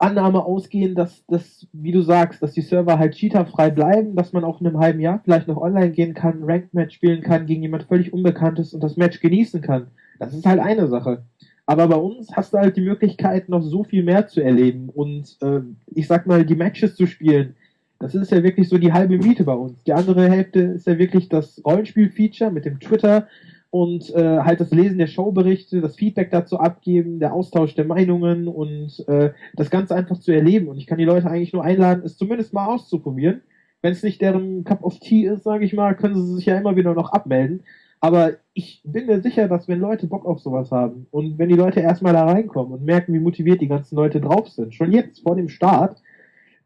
Annahme 0.00 0.44
ausgehen, 0.44 0.94
dass 0.94 1.24
das, 1.26 1.66
wie 1.72 1.92
du 1.92 2.00
sagst, 2.00 2.42
dass 2.42 2.54
die 2.54 2.62
Server 2.62 2.98
halt 2.98 3.14
cheaterfrei 3.14 3.70
bleiben, 3.70 4.16
dass 4.16 4.32
man 4.32 4.44
auch 4.44 4.60
in 4.60 4.66
einem 4.66 4.78
halben 4.78 5.00
Jahr 5.00 5.20
vielleicht 5.22 5.46
noch 5.46 5.60
online 5.60 5.90
gehen 5.90 6.14
kann, 6.14 6.42
Ranked 6.44 6.72
Match 6.72 6.94
spielen 6.94 7.20
kann 7.22 7.46
gegen 7.46 7.62
jemand 7.62 7.84
völlig 7.84 8.12
Unbekanntes 8.12 8.72
und 8.72 8.82
das 8.82 8.96
Match 8.96 9.20
genießen 9.20 9.60
kann. 9.60 9.88
Das 10.18 10.32
ist 10.32 10.46
halt 10.46 10.60
eine 10.60 10.88
Sache. 10.88 11.22
Aber 11.66 11.86
bei 11.86 11.96
uns 11.96 12.34
hast 12.34 12.54
du 12.54 12.58
halt 12.58 12.76
die 12.76 12.80
Möglichkeit, 12.80 13.48
noch 13.48 13.62
so 13.62 13.84
viel 13.84 14.02
mehr 14.02 14.26
zu 14.26 14.40
erleben 14.40 14.88
und 14.88 15.36
äh, 15.42 15.60
ich 15.94 16.06
sag 16.06 16.26
mal, 16.26 16.44
die 16.44 16.56
Matches 16.56 16.96
zu 16.96 17.06
spielen. 17.06 17.54
Das 17.98 18.14
ist 18.14 18.32
ja 18.32 18.42
wirklich 18.42 18.68
so 18.70 18.78
die 18.78 18.94
halbe 18.94 19.18
Miete 19.18 19.44
bei 19.44 19.52
uns. 19.52 19.84
Die 19.84 19.92
andere 19.92 20.28
Hälfte 20.30 20.60
ist 20.60 20.86
ja 20.86 20.98
wirklich 20.98 21.28
das 21.28 21.62
Rollenspiel-Feature 21.64 22.50
mit 22.50 22.64
dem 22.64 22.80
Twitter 22.80 23.28
und 23.70 24.12
äh, 24.14 24.40
halt 24.40 24.60
das 24.60 24.72
Lesen 24.72 24.98
der 24.98 25.06
Showberichte, 25.06 25.80
das 25.80 25.96
Feedback 25.96 26.30
dazu 26.30 26.58
abgeben, 26.58 27.20
der 27.20 27.32
Austausch 27.32 27.74
der 27.74 27.84
Meinungen 27.84 28.48
und 28.48 29.04
äh, 29.08 29.32
das 29.54 29.70
Ganze 29.70 29.94
einfach 29.94 30.18
zu 30.18 30.32
erleben. 30.32 30.68
Und 30.68 30.78
ich 30.78 30.86
kann 30.86 30.98
die 30.98 31.04
Leute 31.04 31.30
eigentlich 31.30 31.52
nur 31.52 31.64
einladen, 31.64 32.02
es 32.04 32.16
zumindest 32.18 32.52
mal 32.52 32.66
auszuprobieren. 32.66 33.42
Wenn 33.80 33.92
es 33.92 34.02
nicht 34.02 34.20
deren 34.20 34.64
Cup 34.64 34.82
of 34.82 34.98
Tea 34.98 35.26
ist, 35.26 35.44
sage 35.44 35.64
ich 35.64 35.72
mal, 35.72 35.94
können 35.94 36.16
sie 36.16 36.34
sich 36.34 36.46
ja 36.46 36.58
immer 36.58 36.76
wieder 36.76 36.94
noch 36.94 37.12
abmelden. 37.12 37.62
Aber 38.00 38.32
ich 38.54 38.82
bin 38.84 39.06
mir 39.06 39.20
sicher, 39.20 39.46
dass 39.46 39.68
wenn 39.68 39.78
Leute 39.78 40.06
Bock 40.06 40.26
auf 40.26 40.40
sowas 40.40 40.70
haben 40.70 41.06
und 41.10 41.38
wenn 41.38 41.48
die 41.48 41.54
Leute 41.54 41.80
erstmal 41.80 42.14
da 42.14 42.24
reinkommen 42.24 42.72
und 42.72 42.84
merken, 42.84 43.12
wie 43.12 43.20
motiviert 43.20 43.60
die 43.60 43.68
ganzen 43.68 43.94
Leute 43.94 44.20
drauf 44.20 44.48
sind, 44.48 44.74
schon 44.74 44.92
jetzt 44.92 45.20
vor 45.20 45.36
dem 45.36 45.48
Start, 45.48 46.02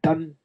dann 0.01 0.37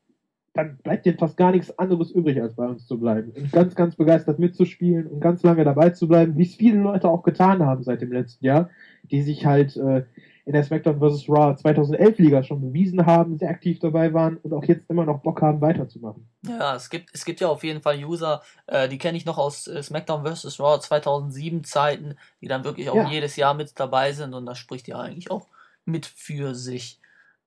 dann 0.52 0.78
bleibt 0.78 1.06
dir 1.06 1.16
fast 1.16 1.36
gar 1.36 1.52
nichts 1.52 1.78
anderes 1.78 2.10
übrig, 2.10 2.40
als 2.42 2.54
bei 2.54 2.66
uns 2.66 2.86
zu 2.86 2.98
bleiben. 2.98 3.32
Und 3.36 3.52
ganz, 3.52 3.74
ganz 3.74 3.94
begeistert 3.94 4.38
mitzuspielen 4.38 5.06
und 5.06 5.20
ganz 5.20 5.42
lange 5.42 5.64
dabei 5.64 5.90
zu 5.90 6.08
bleiben, 6.08 6.36
wie 6.36 6.42
es 6.42 6.56
viele 6.56 6.80
Leute 6.80 7.08
auch 7.08 7.22
getan 7.22 7.64
haben 7.64 7.84
seit 7.84 8.00
dem 8.00 8.12
letzten 8.12 8.44
Jahr, 8.44 8.70
die 9.10 9.22
sich 9.22 9.46
halt 9.46 9.76
äh, 9.76 10.04
in 10.46 10.54
der 10.54 10.64
SmackDown 10.64 10.98
vs. 10.98 11.28
Raw 11.28 11.54
2011 11.54 12.18
Liga 12.18 12.42
schon 12.42 12.60
bewiesen 12.60 13.06
haben, 13.06 13.38
sehr 13.38 13.50
aktiv 13.50 13.78
dabei 13.78 14.12
waren 14.12 14.38
und 14.38 14.52
auch 14.52 14.64
jetzt 14.64 14.90
immer 14.90 15.04
noch 15.04 15.20
Bock 15.20 15.40
haben, 15.42 15.60
weiterzumachen. 15.60 16.28
Ja, 16.42 16.74
es 16.74 16.90
gibt, 16.90 17.10
es 17.12 17.24
gibt 17.24 17.40
ja 17.40 17.48
auf 17.48 17.62
jeden 17.62 17.80
Fall 17.80 18.04
User, 18.04 18.42
äh, 18.66 18.88
die 18.88 18.98
kenne 18.98 19.16
ich 19.16 19.26
noch 19.26 19.38
aus 19.38 19.68
äh, 19.68 19.80
SmackDown 19.80 20.26
vs. 20.26 20.58
Raw 20.58 20.80
2007 20.80 21.62
Zeiten, 21.62 22.16
die 22.40 22.48
dann 22.48 22.64
wirklich 22.64 22.90
auch 22.90 22.96
ja. 22.96 23.08
jedes 23.08 23.36
Jahr 23.36 23.54
mit 23.54 23.78
dabei 23.78 24.10
sind 24.12 24.34
und 24.34 24.46
das 24.46 24.58
spricht 24.58 24.88
ja 24.88 24.98
eigentlich 24.98 25.30
auch 25.30 25.46
mit 25.84 26.06
für 26.06 26.56
sich. 26.56 26.98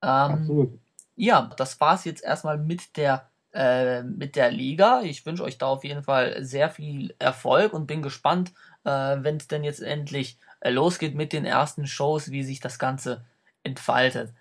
Ähm, 0.02 0.10
Absolut. 0.10 0.80
Ja, 1.16 1.52
das 1.58 1.80
war's 1.80 2.06
jetzt 2.06 2.24
erstmal 2.24 2.58
mit 2.58 2.98
der 2.98 3.30
äh, 3.54 4.04
mit 4.04 4.36
der 4.36 4.52
Liga. 4.52 5.02
Ich 5.04 5.26
wünsche 5.26 5.44
euch 5.44 5.58
da 5.58 5.68
auf 5.68 5.84
jeden 5.84 6.04
Fall 6.04 6.44
sehr 6.44 6.70
viel 6.70 7.16
Erfolg 7.20 7.74
und 7.74 7.86
bin 7.88 8.02
gespannt, 8.02 8.52
äh, 8.84 8.90
wenn 8.90 9.38
es 9.38 9.48
denn 9.48 9.64
jetzt 9.64 9.82
endlich 9.82 10.38
äh, 10.62 10.72
losgeht 10.72 11.16
mit 11.16 11.34
den 11.34 11.46
ersten 11.46 11.86
Shows, 11.88 12.32
wie 12.32 12.44
sich 12.44 12.60
das 12.60 12.80
Ganze 12.80 13.24
entfaltet. 13.64 14.34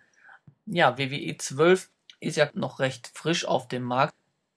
Ja, 0.67 0.99
WWE 0.99 1.37
12 1.37 1.91
ist 2.21 2.37
ja 2.37 2.49
noch 2.55 2.79
recht 2.81 3.11
frisch 3.15 3.45
auf 3.45 3.69
dem 3.69 3.83
Markt, 3.83 4.15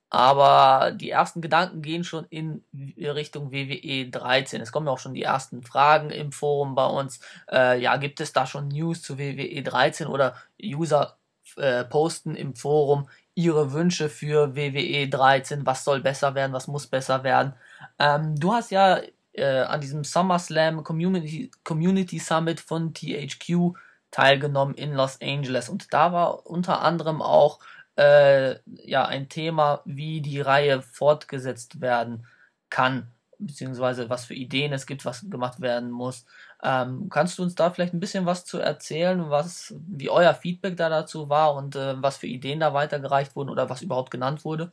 aber 0.09 0.91
die 0.93 1.09
ersten 1.09 1.41
Gedanken 1.41 1.81
gehen 1.81 2.03
schon 2.03 2.25
in 2.29 2.63
Richtung 2.97 3.51
WWE 3.51 4.09
13. 4.09 4.61
Es 4.61 4.71
kommen 4.71 4.87
ja 4.87 4.93
auch 4.93 4.99
schon 4.99 5.15
die 5.15 5.23
ersten 5.23 5.63
Fragen 5.63 6.11
im 6.11 6.31
Forum 6.31 6.75
bei 6.75 6.85
uns. 6.85 7.19
Äh, 7.51 7.81
ja, 7.81 7.97
gibt 7.97 8.21
es 8.21 8.33
da 8.33 8.45
schon 8.47 8.69
News 8.69 9.01
zu 9.01 9.17
WWE 9.19 9.63
13 9.63 10.07
oder 10.07 10.35
User 10.63 11.17
äh, 11.57 11.83
posten 11.85 12.35
im 12.35 12.55
Forum 12.55 13.09
ihre 13.35 13.73
Wünsche 13.73 14.09
für 14.09 14.55
WWE 14.55 15.07
13? 15.07 15.65
Was 15.65 15.83
soll 15.83 16.01
besser 16.01 16.35
werden? 16.35 16.53
Was 16.53 16.67
muss 16.67 16.87
besser 16.87 17.23
werden? 17.23 17.53
Ähm, 17.99 18.35
du 18.39 18.53
hast 18.53 18.71
ja 18.71 19.01
äh, 19.33 19.61
an 19.61 19.81
diesem 19.81 20.03
SummerSlam 20.03 20.83
Community, 20.83 21.51
Community 21.63 22.19
Summit 22.19 22.59
von 22.59 22.93
THQ 22.93 23.73
teilgenommen 24.11 24.75
in 24.75 24.93
Los 24.93 25.19
Angeles. 25.21 25.69
Und 25.69 25.93
da 25.93 26.13
war 26.13 26.45
unter 26.45 26.81
anderem 26.81 27.21
auch 27.21 27.59
äh, 27.97 28.55
ja 28.65 29.05
ein 29.05 29.29
Thema, 29.29 29.81
wie 29.85 30.21
die 30.21 30.41
Reihe 30.41 30.81
fortgesetzt 30.81 31.81
werden 31.81 32.25
kann, 32.69 33.07
beziehungsweise 33.39 34.09
was 34.09 34.25
für 34.25 34.33
Ideen 34.33 34.73
es 34.73 34.85
gibt, 34.85 35.05
was 35.05 35.29
gemacht 35.29 35.61
werden 35.61 35.91
muss. 35.91 36.25
Ähm, 36.63 37.09
kannst 37.09 37.37
du 37.37 37.43
uns 37.43 37.55
da 37.55 37.69
vielleicht 37.69 37.93
ein 37.93 37.99
bisschen 37.99 38.25
was 38.25 38.45
zu 38.45 38.57
erzählen, 38.59 39.29
was, 39.29 39.75
wie 39.87 40.09
euer 40.09 40.33
Feedback 40.33 40.77
da 40.77 40.89
dazu 40.89 41.29
war 41.29 41.55
und 41.55 41.75
äh, 41.75 42.01
was 42.01 42.17
für 42.17 42.27
Ideen 42.27 42.59
da 42.59 42.73
weitergereicht 42.73 43.35
wurden 43.35 43.49
oder 43.49 43.69
was 43.69 43.81
überhaupt 43.81 44.11
genannt 44.11 44.45
wurde? 44.45 44.71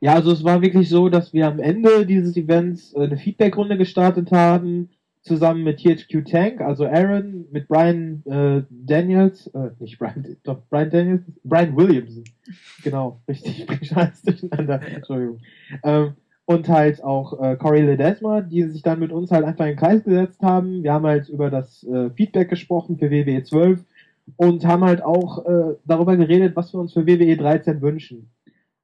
Ja, 0.00 0.14
also 0.14 0.32
es 0.32 0.44
war 0.44 0.62
wirklich 0.62 0.88
so, 0.88 1.08
dass 1.08 1.32
wir 1.32 1.46
am 1.46 1.60
Ende 1.60 2.06
dieses 2.06 2.36
Events 2.36 2.94
äh, 2.94 3.02
eine 3.02 3.18
Feedbackrunde 3.18 3.76
gestartet 3.76 4.32
haben, 4.32 4.90
zusammen 5.22 5.62
mit 5.62 5.80
THQ 5.80 6.24
Tank, 6.24 6.60
also 6.60 6.86
Aaron, 6.86 7.46
mit 7.50 7.68
Brian 7.68 8.22
äh, 8.24 8.62
Daniels, 8.70 9.48
äh, 9.48 9.70
nicht 9.78 9.98
Brian, 9.98 10.36
doch 10.44 10.62
Brian 10.70 10.90
Daniels, 10.90 11.22
Brian 11.44 11.76
Williamson. 11.76 12.24
Genau, 12.82 13.20
richtig, 13.28 13.66
alles 13.94 14.22
durcheinander, 14.22 14.80
Entschuldigung. 14.80 15.40
Ähm, 15.82 16.14
und 16.50 16.68
halt 16.68 17.04
auch 17.04 17.40
äh, 17.40 17.54
Corey 17.54 17.82
Ledesma, 17.82 18.40
die 18.40 18.64
sich 18.64 18.82
dann 18.82 18.98
mit 18.98 19.12
uns 19.12 19.30
halt 19.30 19.44
einfach 19.44 19.66
in 19.66 19.70
den 19.70 19.78
Kreis 19.78 20.02
gesetzt 20.02 20.42
haben. 20.42 20.82
Wir 20.82 20.92
haben 20.92 21.06
halt 21.06 21.28
über 21.28 21.48
das 21.48 21.84
äh, 21.84 22.10
Feedback 22.10 22.48
gesprochen 22.48 22.98
für 22.98 23.08
WWE 23.08 23.44
12 23.44 23.84
und 24.34 24.66
haben 24.66 24.82
halt 24.82 25.00
auch 25.00 25.46
äh, 25.46 25.76
darüber 25.84 26.16
geredet, 26.16 26.56
was 26.56 26.74
wir 26.74 26.80
uns 26.80 26.92
für 26.92 27.06
WWE 27.06 27.36
13 27.36 27.80
wünschen. 27.82 28.32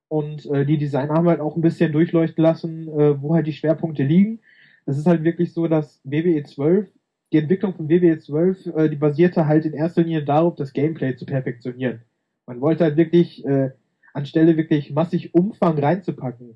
Und 0.06 0.46
äh, 0.46 0.64
die 0.64 0.78
Designer 0.78 1.14
haben 1.14 1.26
halt 1.26 1.40
auch 1.40 1.56
ein 1.56 1.60
bisschen 1.60 1.90
durchleuchten 1.90 2.40
lassen, 2.40 2.86
äh, 2.86 3.20
wo 3.20 3.34
halt 3.34 3.48
die 3.48 3.52
Schwerpunkte 3.52 4.04
liegen. 4.04 4.38
Es 4.84 4.96
ist 4.96 5.08
halt 5.08 5.24
wirklich 5.24 5.52
so, 5.52 5.66
dass 5.66 6.00
WWE 6.04 6.44
12, 6.44 6.88
die 7.32 7.38
Entwicklung 7.38 7.74
von 7.74 7.88
WWE 7.88 8.20
12, 8.20 8.66
äh, 8.76 8.88
die 8.88 8.94
basierte 8.94 9.48
halt 9.48 9.66
in 9.66 9.72
erster 9.72 10.02
Linie 10.02 10.22
darauf, 10.24 10.54
das 10.54 10.72
Gameplay 10.72 11.16
zu 11.16 11.26
perfektionieren. 11.26 12.02
Man 12.46 12.60
wollte 12.60 12.84
halt 12.84 12.96
wirklich, 12.96 13.44
äh, 13.44 13.70
anstelle 14.14 14.56
wirklich 14.56 14.92
massig 14.92 15.34
Umfang 15.34 15.76
reinzupacken, 15.80 16.54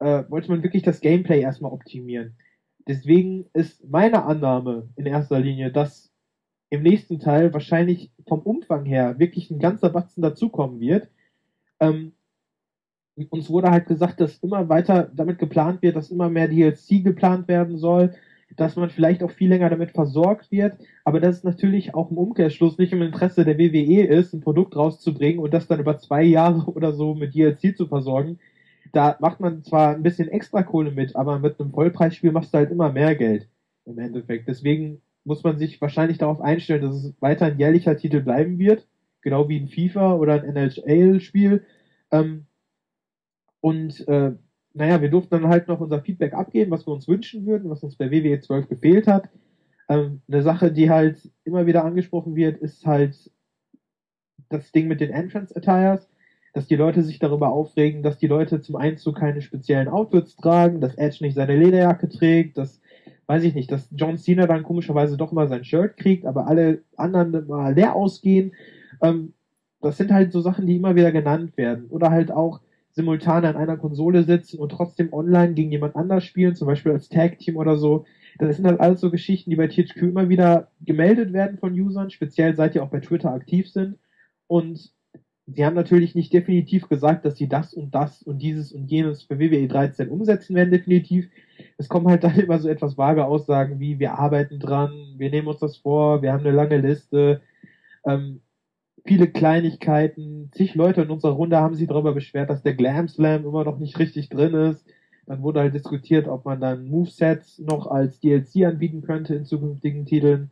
äh, 0.00 0.24
wollte 0.28 0.50
man 0.50 0.62
wirklich 0.62 0.82
das 0.82 1.00
Gameplay 1.00 1.40
erstmal 1.40 1.72
optimieren. 1.72 2.36
Deswegen 2.86 3.46
ist 3.52 3.84
meine 3.88 4.24
Annahme 4.24 4.88
in 4.96 5.06
erster 5.06 5.40
Linie, 5.40 5.72
dass 5.72 6.12
im 6.70 6.82
nächsten 6.82 7.18
Teil 7.18 7.52
wahrscheinlich 7.52 8.10
vom 8.26 8.40
Umfang 8.40 8.84
her 8.84 9.18
wirklich 9.18 9.50
ein 9.50 9.58
ganzer 9.58 9.90
Batzen 9.90 10.22
dazukommen 10.22 10.80
wird. 10.80 11.08
Ähm, 11.80 12.12
uns 13.30 13.48
wurde 13.48 13.70
halt 13.70 13.86
gesagt, 13.86 14.20
dass 14.20 14.38
immer 14.38 14.68
weiter 14.68 15.10
damit 15.14 15.38
geplant 15.38 15.82
wird, 15.82 15.96
dass 15.96 16.10
immer 16.10 16.28
mehr 16.28 16.48
DLC 16.48 17.02
geplant 17.02 17.48
werden 17.48 17.78
soll, 17.78 18.14
dass 18.56 18.76
man 18.76 18.90
vielleicht 18.90 19.22
auch 19.22 19.30
viel 19.30 19.48
länger 19.48 19.70
damit 19.70 19.90
versorgt 19.92 20.52
wird, 20.52 20.78
aber 21.04 21.20
dass 21.20 21.38
es 21.38 21.44
natürlich 21.44 21.94
auch 21.94 22.10
im 22.10 22.18
Umkehrschluss 22.18 22.78
nicht 22.78 22.92
im 22.92 23.02
Interesse 23.02 23.44
der 23.44 23.58
WWE 23.58 24.04
ist, 24.04 24.32
ein 24.32 24.40
Produkt 24.40 24.76
rauszubringen 24.76 25.40
und 25.40 25.52
das 25.52 25.66
dann 25.66 25.80
über 25.80 25.98
zwei 25.98 26.22
Jahre 26.22 26.66
oder 26.74 26.92
so 26.92 27.14
mit 27.14 27.34
DLC 27.34 27.76
zu 27.76 27.86
versorgen. 27.86 28.38
Da 28.92 29.16
macht 29.20 29.40
man 29.40 29.62
zwar 29.64 29.94
ein 29.94 30.02
bisschen 30.02 30.28
extra 30.28 30.62
Kohle 30.62 30.90
mit, 30.90 31.16
aber 31.16 31.38
mit 31.38 31.60
einem 31.60 31.72
Vollpreisspiel 31.72 32.32
machst 32.32 32.52
du 32.52 32.58
halt 32.58 32.70
immer 32.70 32.92
mehr 32.92 33.14
Geld 33.14 33.48
im 33.84 33.98
Endeffekt. 33.98 34.48
Deswegen 34.48 35.00
muss 35.24 35.42
man 35.42 35.58
sich 35.58 35.80
wahrscheinlich 35.80 36.18
darauf 36.18 36.40
einstellen, 36.40 36.82
dass 36.82 36.94
es 36.94 37.14
weiter 37.20 37.46
ein 37.46 37.58
jährlicher 37.58 37.96
Titel 37.96 38.20
bleiben 38.20 38.58
wird, 38.58 38.86
genau 39.22 39.48
wie 39.48 39.58
ein 39.58 39.68
FIFA 39.68 40.14
oder 40.14 40.34
ein 40.34 40.56
NHL-Spiel. 40.56 41.64
Ähm, 42.12 42.46
und 43.60 44.06
äh, 44.06 44.32
naja, 44.74 45.00
wir 45.00 45.10
durften 45.10 45.30
dann 45.30 45.48
halt 45.48 45.68
noch 45.68 45.80
unser 45.80 46.00
Feedback 46.02 46.34
abgeben, 46.34 46.70
was 46.70 46.86
wir 46.86 46.92
uns 46.92 47.08
wünschen 47.08 47.46
würden, 47.46 47.70
was 47.70 47.82
uns 47.82 47.96
bei 47.96 48.10
WWE 48.10 48.40
12 48.40 48.68
gefehlt 48.68 49.06
hat. 49.06 49.28
Ähm, 49.88 50.20
eine 50.28 50.42
Sache, 50.42 50.70
die 50.70 50.90
halt 50.90 51.30
immer 51.44 51.66
wieder 51.66 51.84
angesprochen 51.84 52.36
wird, 52.36 52.58
ist 52.58 52.86
halt 52.86 53.30
das 54.48 54.70
Ding 54.72 54.86
mit 54.86 55.00
den 55.00 55.10
Entrance 55.10 55.54
Attires, 55.56 56.08
dass 56.56 56.66
die 56.66 56.76
Leute 56.76 57.02
sich 57.02 57.18
darüber 57.18 57.50
aufregen, 57.50 58.02
dass 58.02 58.16
die 58.16 58.28
Leute 58.28 58.62
zum 58.62 58.76
Einzug 58.76 59.16
keine 59.16 59.42
speziellen 59.42 59.88
Outfits 59.88 60.36
tragen, 60.36 60.80
dass 60.80 60.94
Edge 60.94 61.18
nicht 61.20 61.34
seine 61.34 61.54
Lederjacke 61.54 62.08
trägt, 62.08 62.56
dass, 62.56 62.80
weiß 63.26 63.44
ich 63.44 63.54
nicht, 63.54 63.70
dass 63.70 63.90
John 63.94 64.16
Cena 64.16 64.46
dann 64.46 64.62
komischerweise 64.62 65.18
doch 65.18 65.32
mal 65.32 65.48
sein 65.48 65.64
Shirt 65.64 65.98
kriegt, 65.98 66.24
aber 66.24 66.46
alle 66.46 66.82
anderen 66.96 67.46
mal 67.46 67.74
leer 67.74 67.94
ausgehen. 67.94 68.54
Ähm, 69.02 69.34
das 69.82 69.98
sind 69.98 70.10
halt 70.10 70.32
so 70.32 70.40
Sachen, 70.40 70.66
die 70.66 70.76
immer 70.76 70.96
wieder 70.96 71.12
genannt 71.12 71.58
werden. 71.58 71.90
Oder 71.90 72.10
halt 72.10 72.32
auch, 72.32 72.60
simultan 72.92 73.44
an 73.44 73.56
einer 73.56 73.76
Konsole 73.76 74.22
sitzen 74.22 74.58
und 74.58 74.70
trotzdem 74.70 75.12
online 75.12 75.52
gegen 75.52 75.70
jemand 75.70 75.94
anders 75.94 76.24
spielen, 76.24 76.56
zum 76.56 76.68
Beispiel 76.68 76.92
als 76.92 77.10
Tag-Team 77.10 77.58
oder 77.58 77.76
so. 77.76 78.06
Das 78.38 78.56
sind 78.56 78.66
halt 78.66 78.80
alles 78.80 79.02
so 79.02 79.10
Geschichten, 79.10 79.50
die 79.50 79.56
bei 79.56 79.68
THQ 79.68 80.04
immer 80.04 80.30
wieder 80.30 80.68
gemeldet 80.80 81.34
werden 81.34 81.58
von 81.58 81.78
Usern, 81.78 82.08
speziell 82.08 82.56
seit 82.56 82.74
die 82.74 82.80
auch 82.80 82.88
bei 82.88 83.00
Twitter 83.00 83.30
aktiv 83.30 83.70
sind. 83.70 83.98
Und 84.46 84.95
sie 85.46 85.64
haben 85.64 85.74
natürlich 85.74 86.14
nicht 86.14 86.32
definitiv 86.32 86.88
gesagt, 86.88 87.24
dass 87.24 87.36
sie 87.36 87.48
das 87.48 87.72
und 87.72 87.94
das 87.94 88.22
und 88.22 88.38
dieses 88.42 88.72
und 88.72 88.90
jenes 88.90 89.22
für 89.22 89.38
WWE 89.38 89.68
13 89.68 90.08
umsetzen 90.08 90.56
werden, 90.56 90.70
definitiv. 90.70 91.28
Es 91.78 91.88
kommen 91.88 92.08
halt 92.08 92.24
dann 92.24 92.38
immer 92.38 92.58
so 92.58 92.68
etwas 92.68 92.98
vage 92.98 93.24
Aussagen 93.24 93.78
wie, 93.78 93.98
wir 93.98 94.18
arbeiten 94.18 94.58
dran, 94.58 95.14
wir 95.16 95.30
nehmen 95.30 95.48
uns 95.48 95.60
das 95.60 95.76
vor, 95.76 96.22
wir 96.22 96.32
haben 96.32 96.40
eine 96.40 96.54
lange 96.54 96.78
Liste. 96.78 97.42
Ähm, 98.04 98.40
viele 99.04 99.28
Kleinigkeiten. 99.28 100.50
Zig 100.52 100.74
Leute 100.74 101.02
in 101.02 101.10
unserer 101.10 101.32
Runde 101.32 101.58
haben 101.58 101.74
sich 101.74 101.88
darüber 101.88 102.12
beschwert, 102.12 102.50
dass 102.50 102.62
der 102.62 102.74
Glam 102.74 103.08
Slam 103.08 103.44
immer 103.44 103.64
noch 103.64 103.78
nicht 103.78 103.98
richtig 103.98 104.28
drin 104.28 104.54
ist. 104.54 104.84
Dann 105.26 105.42
wurde 105.42 105.60
halt 105.60 105.74
diskutiert, 105.74 106.28
ob 106.28 106.44
man 106.44 106.60
dann 106.60 106.88
Movesets 106.88 107.58
noch 107.58 107.86
als 107.88 108.20
DLC 108.20 108.64
anbieten 108.64 109.02
könnte 109.02 109.34
in 109.34 109.44
zukünftigen 109.44 110.06
Titeln. 110.06 110.50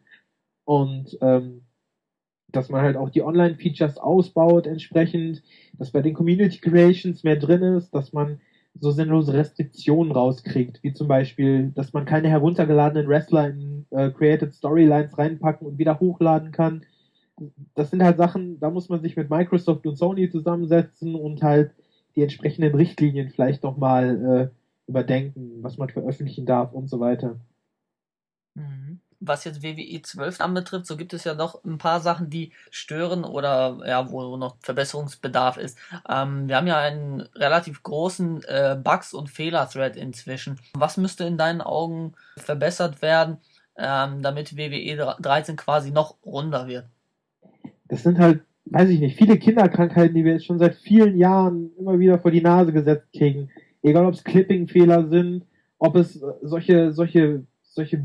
Und 0.65 1.17
ähm, 1.21 1.63
dass 2.57 2.71
man 2.71 2.83
halt 2.83 2.97
auch 2.97 3.11
die 3.11 3.23
Online-Features 3.23 3.99
ausbaut 3.99 4.67
entsprechend, 4.67 5.43
dass 5.79 5.91
bei 5.91 6.03
den 6.03 6.15
Community 6.15 6.59
Creations 6.59 7.25
mehr 7.25 7.37
drin 7.37 7.63
ist, 7.63 7.95
dass 7.95 8.13
man 8.13 8.41
so 8.81 8.91
sinnlose 8.91 9.35
Restriktionen 9.35 10.13
rauskriegt, 10.13 10.83
wie 10.83 10.93
zum 10.93 11.07
Beispiel, 11.07 11.71
dass 11.75 11.93
man 11.93 12.05
keine 12.05 12.29
heruntergeladenen 12.29 13.09
Wrestler 13.09 13.49
in 13.49 13.87
äh, 13.91 14.11
Created 14.11 14.55
Storylines 14.55 15.17
reinpacken 15.17 15.67
und 15.67 15.79
wieder 15.79 16.01
hochladen 16.01 16.51
kann, 16.51 16.85
das 17.75 17.91
sind 17.91 18.03
halt 18.03 18.17
Sachen, 18.17 18.61
da 18.61 18.71
muss 18.71 18.89
man 18.89 19.01
sich 19.01 19.17
mit 19.17 19.31
Microsoft 19.31 19.87
und 19.87 19.97
Sony 19.97 20.31
zusammensetzen 20.31 21.15
und 21.15 21.43
halt 21.43 21.75
die 22.15 22.23
entsprechenden 22.23 22.75
Richtlinien 22.75 23.31
vielleicht 23.31 23.63
noch 23.65 23.77
mal 23.77 24.53
äh, 24.53 24.89
überdenken, 24.91 25.63
was 25.63 25.79
man 25.79 25.89
veröffentlichen 25.89 26.47
darf 26.47 26.73
und 26.73 26.89
so 26.89 27.01
weiter. 27.01 27.41
Mhm. 28.55 29.01
Was 29.27 29.45
jetzt 29.45 29.63
WWE 29.63 30.03
12 30.03 30.41
anbetrifft, 30.41 30.87
so 30.87 30.97
gibt 30.97 31.13
es 31.13 31.25
ja 31.25 31.35
noch 31.35 31.65
ein 31.65 31.79
paar 31.79 32.01
Sachen, 32.01 32.31
die 32.31 32.53
stören 32.71 33.25
oder 33.25 33.79
ja, 33.87 34.11
wo 34.11 34.37
noch 34.37 34.57
Verbesserungsbedarf 34.61 35.57
ist. 35.57 35.79
Ähm, 36.09 36.49
wir 36.49 36.57
haben 36.57 36.67
ja 36.67 36.79
einen 36.79 37.23
relativ 37.35 37.83
großen 37.83 38.43
äh, 38.45 38.79
Bugs- 38.83 39.15
und 39.15 39.31
Fehler-Thread 39.31 39.97
inzwischen. 39.97 40.59
Was 40.75 40.97
müsste 40.97 41.25
in 41.25 41.39
deinen 41.39 41.61
Augen 41.61 42.15
verbessert 42.37 43.03
werden, 43.03 43.39
ähm, 43.77 44.23
damit 44.23 44.57
WWE 44.57 45.17
13 45.21 45.57
quasi 45.57 45.91
noch 45.91 46.17
runder 46.25 46.67
wird? 46.67 46.87
das 47.89 48.03
sind 48.03 48.19
halt 48.19 48.41
weiß 48.67 48.89
ich 48.89 49.01
nicht, 49.01 49.17
viele 49.17 49.39
Kinderkrankheiten, 49.39 50.15
die 50.15 50.25
wir 50.25 50.33
jetzt 50.33 50.47
schon 50.47 50.59
seit 50.59 50.75
vielen 50.77 51.17
Jahren 51.19 51.71
immer 51.79 51.99
wieder 51.99 52.19
vor 52.19 52.31
die 52.31 52.41
Nase 52.41 52.73
gesetzt 52.73 53.07
kriegen. 53.17 53.51
Egal 53.83 54.07
ob 54.07 54.15
es 54.15 54.25
Clipping-Fehler 54.25 55.09
sind, 55.09 55.45
ob 55.79 55.97
es 55.97 56.15
solche, 56.43 56.93
solche, 56.93 57.45
solche 57.63 58.05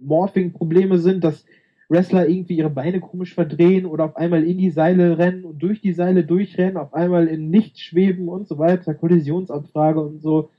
Morphing-Probleme 0.00 0.98
sind, 0.98 1.24
dass 1.24 1.44
Wrestler 1.88 2.28
irgendwie 2.28 2.56
ihre 2.56 2.70
Beine 2.70 3.00
komisch 3.00 3.34
verdrehen 3.34 3.86
oder 3.86 4.04
auf 4.04 4.16
einmal 4.16 4.44
in 4.44 4.58
die 4.58 4.70
Seile 4.70 5.16
rennen 5.18 5.44
und 5.44 5.58
durch 5.62 5.80
die 5.80 5.92
Seile 5.92 6.24
durchrennen, 6.24 6.76
auf 6.76 6.92
einmal 6.92 7.28
in 7.28 7.50
nichts 7.50 7.80
schweben 7.80 8.28
und 8.28 8.46
so 8.46 8.58
weiter, 8.58 8.94
Kollisionsabfrage 8.94 10.00
und 10.00 10.20
so. 10.20 10.50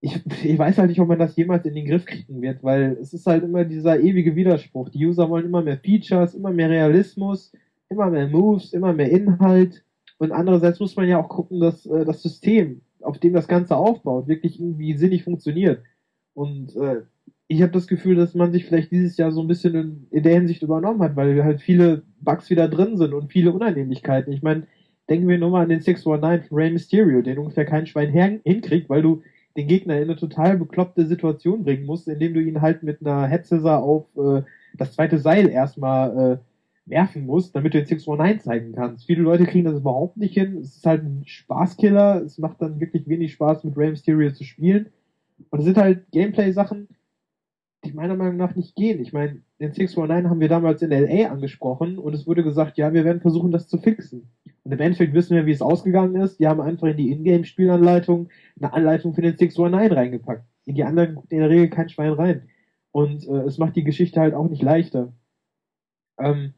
Ich, 0.00 0.20
ich 0.44 0.58
weiß 0.58 0.78
halt 0.78 0.88
nicht, 0.88 1.00
ob 1.00 1.08
man 1.08 1.18
das 1.18 1.36
jemals 1.36 1.64
in 1.64 1.74
den 1.74 1.86
Griff 1.86 2.04
kriegen 2.04 2.42
wird, 2.42 2.62
weil 2.62 2.98
es 3.00 3.14
ist 3.14 3.26
halt 3.26 3.44
immer 3.44 3.64
dieser 3.64 4.00
ewige 4.00 4.34
Widerspruch. 4.34 4.88
Die 4.88 5.06
User 5.06 5.30
wollen 5.30 5.46
immer 5.46 5.62
mehr 5.62 5.78
Features, 5.78 6.34
immer 6.34 6.50
mehr 6.50 6.68
Realismus, 6.68 7.52
immer 7.88 8.10
mehr 8.10 8.28
Moves, 8.28 8.72
immer 8.72 8.92
mehr 8.92 9.10
Inhalt. 9.10 9.84
Und 10.18 10.32
andererseits 10.32 10.80
muss 10.80 10.96
man 10.96 11.08
ja 11.08 11.18
auch 11.22 11.28
gucken, 11.28 11.60
dass 11.60 11.86
äh, 11.86 12.04
das 12.04 12.22
System, 12.22 12.82
auf 13.00 13.18
dem 13.18 13.32
das 13.32 13.48
Ganze 13.48 13.76
aufbaut, 13.76 14.26
wirklich 14.26 14.58
irgendwie 14.58 14.96
sinnig 14.96 15.22
funktioniert. 15.22 15.82
Und 16.34 16.74
äh, 16.76 17.02
ich 17.48 17.62
habe 17.62 17.72
das 17.72 17.86
Gefühl, 17.86 18.16
dass 18.16 18.34
man 18.34 18.52
sich 18.52 18.64
vielleicht 18.64 18.90
dieses 18.90 19.16
Jahr 19.16 19.30
so 19.30 19.40
ein 19.40 19.48
bisschen 19.48 19.74
in, 19.74 20.06
in, 20.10 20.22
der 20.22 20.34
Hinsicht 20.34 20.62
übernommen 20.62 21.02
hat, 21.02 21.16
weil 21.16 21.44
halt 21.44 21.60
viele 21.60 22.02
Bugs 22.20 22.48
wieder 22.50 22.68
drin 22.68 22.96
sind 22.96 23.12
und 23.12 23.30
viele 23.32 23.52
Unannehmlichkeiten. 23.52 24.32
Ich 24.32 24.42
meine, 24.42 24.66
denken 25.08 25.28
wir 25.28 25.38
nur 25.38 25.50
mal 25.50 25.62
an 25.62 25.68
den 25.68 25.80
619 25.80 26.48
von 26.48 26.58
Rey 26.58 26.70
Mysterio, 26.70 27.22
den 27.22 27.38
ungefähr 27.38 27.66
kein 27.66 27.86
Schwein 27.86 28.40
hinkriegt, 28.44 28.88
weil 28.88 29.02
du 29.02 29.22
den 29.56 29.68
Gegner 29.68 29.96
in 29.96 30.04
eine 30.04 30.16
total 30.16 30.56
bekloppte 30.56 31.06
Situation 31.06 31.64
bringen 31.64 31.86
musst, 31.86 32.08
indem 32.08 32.34
du 32.34 32.40
ihn 32.40 32.60
halt 32.60 32.82
mit 32.82 33.00
einer 33.00 33.26
Headscissor 33.26 33.82
auf 33.82 34.06
äh, 34.16 34.42
das 34.76 34.92
zweite 34.94 35.18
Seil 35.18 35.48
erstmal 35.48 36.40
äh, 36.40 36.90
werfen 36.90 37.26
musst, 37.26 37.54
damit 37.54 37.74
du 37.74 37.78
den 37.78 37.86
619 37.86 38.40
zeigen 38.40 38.72
kannst. 38.72 39.06
Viele 39.06 39.22
Leute 39.22 39.44
kriegen 39.44 39.64
das 39.64 39.78
überhaupt 39.78 40.16
nicht 40.16 40.34
hin. 40.34 40.58
Es 40.58 40.76
ist 40.76 40.86
halt 40.86 41.04
ein 41.04 41.22
Spaßkiller. 41.24 42.22
Es 42.22 42.38
macht 42.38 42.60
dann 42.60 42.80
wirklich 42.80 43.08
wenig 43.08 43.32
Spaß, 43.32 43.64
mit 43.64 43.76
Rey 43.76 43.90
Mysterio 43.90 44.32
zu 44.32 44.44
spielen. 44.44 44.86
Und 45.50 45.60
es 45.60 45.64
sind 45.64 45.76
halt 45.76 46.10
Gameplay-Sachen, 46.10 46.88
meiner 47.92 48.16
Meinung 48.16 48.36
nach 48.36 48.54
nicht 48.54 48.74
gehen. 48.76 49.00
Ich 49.00 49.12
meine, 49.12 49.42
den 49.60 49.72
619 49.72 50.30
haben 50.30 50.40
wir 50.40 50.48
damals 50.48 50.80
in 50.80 50.90
LA 50.90 51.28
angesprochen 51.28 51.98
und 51.98 52.14
es 52.14 52.26
wurde 52.26 52.42
gesagt, 52.42 52.78
ja, 52.78 52.94
wir 52.94 53.04
werden 53.04 53.20
versuchen, 53.20 53.50
das 53.50 53.68
zu 53.68 53.76
fixen. 53.76 54.30
Und 54.62 54.72
im 54.72 54.80
Endeffekt 54.80 55.12
wissen 55.12 55.36
wir, 55.36 55.44
wie 55.44 55.52
es 55.52 55.60
ausgegangen 55.60 56.16
ist. 56.16 56.38
Die 56.40 56.46
haben 56.46 56.60
einfach 56.60 56.86
in 56.86 56.96
die 56.96 57.10
Ingame-Spielanleitung 57.10 58.30
eine 58.58 58.72
Anleitung 58.72 59.12
für 59.12 59.20
den 59.20 59.36
619 59.36 59.92
reingepackt. 59.92 60.44
In 60.64 60.74
die 60.76 60.84
anderen 60.84 61.16
guckt 61.16 61.32
in 61.32 61.40
der 61.40 61.50
Regel 61.50 61.68
kein 61.68 61.90
Schwein 61.90 62.12
rein. 62.12 62.48
Und 62.90 63.26
äh, 63.28 63.42
es 63.42 63.58
macht 63.58 63.76
die 63.76 63.84
Geschichte 63.84 64.20
halt 64.20 64.34
auch 64.34 64.48
nicht 64.48 64.62
leichter. 64.62 65.12
Ähm, 66.18 66.54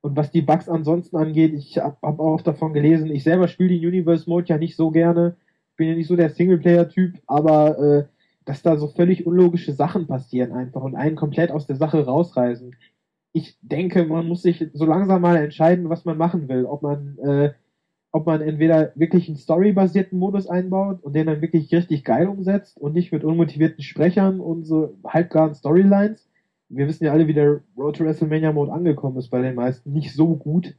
und 0.00 0.16
was 0.16 0.30
die 0.30 0.40
Bugs 0.40 0.68
ansonsten 0.68 1.16
angeht, 1.16 1.52
ich 1.52 1.76
habe 1.78 1.96
hab 2.00 2.20
auch 2.20 2.40
davon 2.40 2.72
gelesen, 2.72 3.10
ich 3.10 3.22
selber 3.22 3.48
spiele 3.48 3.70
den 3.70 3.86
Universe 3.86 4.28
Mode 4.28 4.46
ja 4.46 4.56
nicht 4.56 4.76
so 4.76 4.90
gerne. 4.90 5.36
Ich 5.72 5.76
bin 5.76 5.88
ja 5.88 5.94
nicht 5.94 6.06
so 6.06 6.16
der 6.16 6.30
Singleplayer-Typ, 6.30 7.18
aber 7.26 7.78
äh, 7.78 8.04
dass 8.50 8.62
da 8.62 8.76
so 8.76 8.88
völlig 8.88 9.28
unlogische 9.28 9.72
Sachen 9.72 10.08
passieren 10.08 10.50
einfach 10.50 10.82
und 10.82 10.96
einen 10.96 11.14
komplett 11.14 11.52
aus 11.52 11.68
der 11.68 11.76
Sache 11.76 12.04
rausreißen. 12.04 12.74
Ich 13.32 13.56
denke, 13.62 14.04
man 14.04 14.26
muss 14.26 14.42
sich 14.42 14.68
so 14.72 14.84
langsam 14.84 15.22
mal 15.22 15.36
entscheiden, 15.36 15.88
was 15.88 16.04
man 16.04 16.18
machen 16.18 16.48
will. 16.48 16.64
Ob 16.64 16.82
man, 16.82 17.16
äh, 17.18 17.52
ob 18.10 18.26
man 18.26 18.40
entweder 18.40 18.90
wirklich 18.96 19.28
einen 19.28 19.36
storybasierten 19.36 20.18
Modus 20.18 20.48
einbaut 20.48 21.00
und 21.00 21.14
den 21.14 21.28
dann 21.28 21.42
wirklich 21.42 21.72
richtig 21.72 22.02
geil 22.02 22.26
umsetzt 22.26 22.76
und 22.76 22.92
nicht 22.92 23.12
mit 23.12 23.22
unmotivierten 23.22 23.84
Sprechern 23.84 24.40
und 24.40 24.64
so 24.64 24.96
halbgaren 25.06 25.54
Storylines. 25.54 26.28
Wir 26.68 26.88
wissen 26.88 27.04
ja 27.04 27.12
alle, 27.12 27.28
wie 27.28 27.34
der 27.34 27.60
Road 27.76 27.98
to 27.98 28.04
WrestleMania 28.04 28.50
Mode 28.50 28.72
angekommen 28.72 29.16
ist 29.18 29.28
bei 29.28 29.40
den 29.40 29.54
meisten. 29.54 29.92
Nicht 29.92 30.12
so 30.12 30.34
gut. 30.34 30.74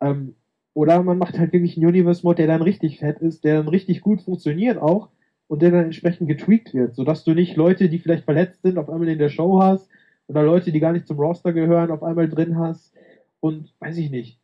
Ähm, 0.00 0.34
oder 0.74 1.00
man 1.04 1.18
macht 1.18 1.38
halt 1.38 1.52
wirklich 1.52 1.76
einen 1.76 1.86
Universe 1.86 2.26
Mode, 2.26 2.38
der 2.38 2.48
dann 2.48 2.62
richtig 2.62 2.98
fett 2.98 3.20
ist, 3.20 3.44
der 3.44 3.58
dann 3.58 3.68
richtig 3.68 4.00
gut 4.00 4.22
funktioniert 4.22 4.78
auch 4.78 5.10
und 5.48 5.62
der 5.62 5.70
dann 5.70 5.84
entsprechend 5.84 6.28
getweakt 6.28 6.74
wird, 6.74 6.94
sodass 6.94 7.24
du 7.24 7.34
nicht 7.34 7.56
Leute, 7.56 7.88
die 7.88 7.98
vielleicht 7.98 8.24
verletzt 8.24 8.62
sind, 8.62 8.78
auf 8.78 8.88
einmal 8.88 9.08
in 9.08 9.18
der 9.18 9.28
Show 9.28 9.60
hast 9.60 9.88
oder 10.26 10.42
Leute, 10.42 10.72
die 10.72 10.80
gar 10.80 10.92
nicht 10.92 11.06
zum 11.06 11.18
Roster 11.18 11.52
gehören, 11.52 11.90
auf 11.90 12.02
einmal 12.02 12.28
drin 12.28 12.58
hast 12.58 12.94
und 13.40 13.72
weiß 13.78 13.96
ich 13.98 14.10
nicht. 14.10 14.40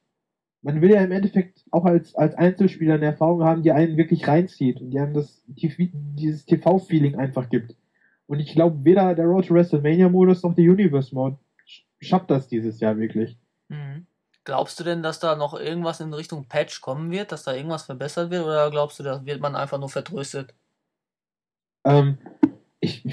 Man 0.62 0.80
will 0.80 0.92
ja 0.92 1.02
im 1.02 1.10
Endeffekt 1.10 1.64
auch 1.72 1.84
als, 1.84 2.14
als 2.14 2.36
Einzelspieler 2.36 2.94
eine 2.94 3.06
Erfahrung 3.06 3.42
haben, 3.42 3.64
die 3.64 3.72
einen 3.72 3.96
wirklich 3.96 4.28
reinzieht 4.28 4.80
und 4.80 4.90
die 4.90 5.00
einem 5.00 5.14
das, 5.14 5.42
dieses 5.46 6.46
TV-Feeling 6.46 7.16
einfach 7.16 7.48
gibt. 7.48 7.74
Und 8.26 8.38
ich 8.38 8.52
glaube, 8.52 8.84
weder 8.84 9.14
der 9.16 9.24
Road 9.24 9.48
to 9.48 9.54
WrestleMania 9.54 10.08
Modus 10.08 10.44
noch 10.44 10.54
der 10.54 10.64
Universe 10.64 11.12
Mode 11.12 11.36
schafft 12.00 12.30
das 12.30 12.46
dieses 12.46 12.78
Jahr 12.78 12.96
wirklich. 12.96 13.36
Mhm. 13.68 14.06
Glaubst 14.44 14.78
du 14.78 14.84
denn, 14.84 15.02
dass 15.02 15.20
da 15.20 15.36
noch 15.36 15.54
irgendwas 15.54 16.00
in 16.00 16.12
Richtung 16.12 16.46
Patch 16.48 16.80
kommen 16.80 17.10
wird, 17.10 17.30
dass 17.30 17.44
da 17.44 17.54
irgendwas 17.54 17.84
verbessert 17.84 18.30
wird, 18.30 18.44
oder 18.44 18.70
glaubst 18.70 18.98
du, 18.98 19.02
da 19.02 19.24
wird 19.24 19.40
man 19.40 19.54
einfach 19.54 19.78
nur 19.78 19.88
vertröstet? 19.88 20.54
Ähm, 21.84 22.18
ich, 22.80 23.04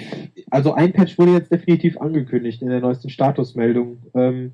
also 0.49 0.73
ein 0.73 0.93
Patch 0.93 1.17
wurde 1.17 1.33
jetzt 1.33 1.51
definitiv 1.51 1.99
angekündigt 1.99 2.61
in 2.61 2.69
der 2.69 2.81
neuesten 2.81 3.09
Statusmeldung. 3.09 4.03
Ähm, 4.13 4.53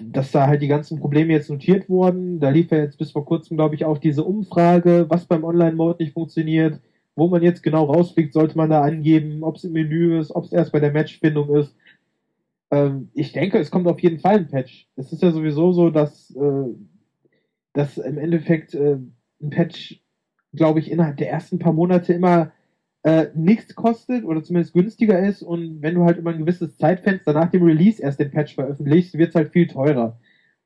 dass 0.00 0.32
da 0.32 0.46
halt 0.46 0.62
die 0.62 0.68
ganzen 0.68 0.98
Probleme 0.98 1.32
jetzt 1.32 1.50
notiert 1.50 1.88
wurden. 1.88 2.40
Da 2.40 2.50
lief 2.50 2.70
ja 2.70 2.78
jetzt 2.78 2.98
bis 2.98 3.10
vor 3.10 3.24
kurzem, 3.24 3.56
glaube 3.56 3.74
ich, 3.74 3.84
auch 3.84 3.98
diese 3.98 4.24
Umfrage, 4.24 5.06
was 5.08 5.26
beim 5.26 5.44
Online-Mode 5.44 6.02
nicht 6.02 6.14
funktioniert, 6.14 6.80
wo 7.14 7.28
man 7.28 7.42
jetzt 7.42 7.62
genau 7.62 7.84
rausfliegt, 7.84 8.32
sollte 8.32 8.56
man 8.56 8.70
da 8.70 8.82
angeben, 8.82 9.42
ob 9.42 9.56
es 9.56 9.64
im 9.64 9.72
Menü 9.72 10.18
ist, 10.18 10.34
ob 10.34 10.44
es 10.44 10.52
erst 10.52 10.72
bei 10.72 10.80
der 10.80 10.92
Matchfindung 10.92 11.54
ist. 11.56 11.76
Ähm, 12.70 13.10
ich 13.12 13.32
denke, 13.32 13.58
es 13.58 13.70
kommt 13.70 13.86
auf 13.86 14.00
jeden 14.00 14.18
Fall 14.18 14.36
ein 14.36 14.48
Patch. 14.48 14.88
Es 14.96 15.12
ist 15.12 15.22
ja 15.22 15.30
sowieso 15.30 15.72
so, 15.72 15.90
dass, 15.90 16.30
äh, 16.34 16.64
dass 17.74 17.98
im 17.98 18.16
Endeffekt 18.16 18.74
äh, 18.74 18.96
ein 19.42 19.50
Patch, 19.50 20.00
glaube 20.54 20.80
ich, 20.80 20.90
innerhalb 20.90 21.18
der 21.18 21.30
ersten 21.30 21.58
paar 21.58 21.74
Monate 21.74 22.14
immer 22.14 22.52
äh, 23.04 23.26
nichts 23.34 23.74
kostet 23.74 24.24
oder 24.24 24.42
zumindest 24.42 24.74
günstiger 24.74 25.18
ist 25.18 25.42
und 25.42 25.82
wenn 25.82 25.94
du 25.94 26.04
halt 26.04 26.18
immer 26.18 26.30
ein 26.30 26.38
gewisses 26.38 26.76
Zeitfenster 26.76 27.32
nach 27.32 27.50
dem 27.50 27.64
Release 27.64 28.00
erst 28.00 28.20
den 28.20 28.30
Patch 28.30 28.54
veröffentlichst, 28.54 29.18
wird 29.18 29.30
es 29.30 29.34
halt 29.34 29.50
viel 29.50 29.66
teurer. 29.66 30.18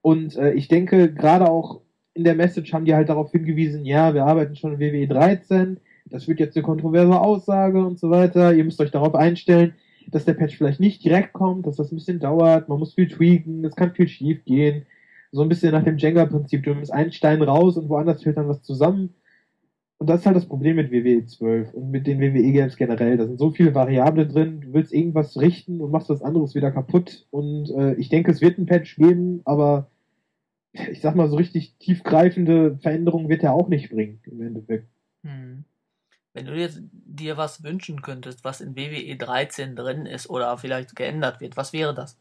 Und 0.03 0.37
äh, 0.37 0.53
ich 0.53 0.69
denke, 0.69 1.13
gerade 1.13 1.49
auch 1.49 1.81
in 2.15 2.25
der 2.25 2.35
Message 2.35 2.73
haben 2.73 2.85
die 2.85 2.95
halt 2.95 3.09
darauf 3.09 3.33
hingewiesen, 3.33 3.85
ja, 3.85 4.15
wir 4.15 4.25
arbeiten 4.25 4.57
schon 4.57 4.75
in 4.75 4.81
WWE 4.81 5.07
13, 5.07 5.81
das 6.07 6.29
wird 6.29 6.41
jetzt 6.41 6.57
eine 6.57 6.63
kontroverse 6.63 7.19
Aussage 7.19 7.85
und 7.85 7.99
so 7.99 8.11
weiter, 8.11 8.55
ihr 8.55 8.65
müsst 8.65 8.81
euch 8.81 8.91
darauf 8.91 9.15
einstellen, 9.15 9.75
dass 10.09 10.25
der 10.25 10.35
Patch 10.35 10.57
vielleicht 10.57 10.79
nicht 10.81 11.05
direkt 11.05 11.33
kommt, 11.33 11.67
dass 11.67 11.77
das 11.77 11.91
ein 11.91 11.97
bisschen 11.97 12.21
dauert, 12.21 12.69
man 12.69 12.79
muss 12.79 12.95
viel 12.95 13.09
tweaken, 13.09 13.65
es 13.65 13.75
kann 13.75 13.93
viel 13.93 14.09
schief 14.09 14.45
gehen. 14.45 14.87
So 15.33 15.43
ein 15.43 15.49
bisschen 15.49 15.73
nach 15.73 15.83
dem 15.83 15.99
Jenga-Prinzip, 15.99 16.63
du 16.63 16.75
nimmst 16.75 16.93
einen 16.93 17.13
Stein 17.13 17.43
raus 17.43 17.77
und 17.77 17.89
woanders 17.89 18.23
fällt 18.23 18.37
dann 18.37 18.49
was 18.49 18.63
zusammen 18.63 19.15
und 19.99 20.09
das 20.09 20.21
ist 20.21 20.27
halt 20.27 20.37
das 20.37 20.47
Problem 20.47 20.77
mit 20.77 20.93
WWE 20.93 21.25
12 21.25 21.73
und 21.73 21.91
mit 21.91 22.07
den 22.07 22.21
WWE 22.21 22.53
Games 22.53 22.77
generell. 22.77 23.17
Da 23.17 23.27
sind 23.27 23.39
so 23.39 23.51
viele 23.51 23.75
Variablen 23.75 24.29
drin. 24.29 24.61
Du 24.61 24.75
willst 24.75 24.93
irgendwas 24.93 25.39
richten 25.39 25.81
und 25.81 25.91
machst 25.91 26.11
was 26.11 26.23
anderes 26.23 26.55
wieder 26.55 26.71
kaputt. 26.71 27.27
Und 27.31 27.71
äh, 27.71 27.95
ich 27.95 28.11
denke, 28.11 28.31
es 28.31 28.43
wird 28.43 28.59
ein 28.59 28.67
Patch 28.67 28.97
geben, 28.97 29.41
aber 29.47 29.91
ich 30.73 31.01
sag 31.01 31.15
mal, 31.15 31.29
so 31.29 31.37
richtig 31.37 31.77
tiefgreifende 31.79 32.77
Veränderungen 32.77 33.31
wird 33.31 33.43
er 33.43 33.55
auch 33.55 33.69
nicht 33.69 33.91
bringen, 33.91 34.21
im 34.27 34.43
Endeffekt. 34.43 34.87
Hm. 35.23 35.65
Wenn 36.35 36.45
du 36.45 36.55
jetzt 36.55 36.83
dir 36.93 37.39
was 37.39 37.65
wünschen 37.65 38.03
könntest, 38.03 38.45
was 38.45 38.61
in 38.61 38.77
WWE 38.77 39.17
13 39.17 39.77
drin 39.77 40.05
ist 40.05 40.29
oder 40.29 40.59
vielleicht 40.59 40.95
geändert 40.95 41.41
wird, 41.41 41.57
was 41.57 41.73
wäre 41.73 41.95
das? 41.95 42.19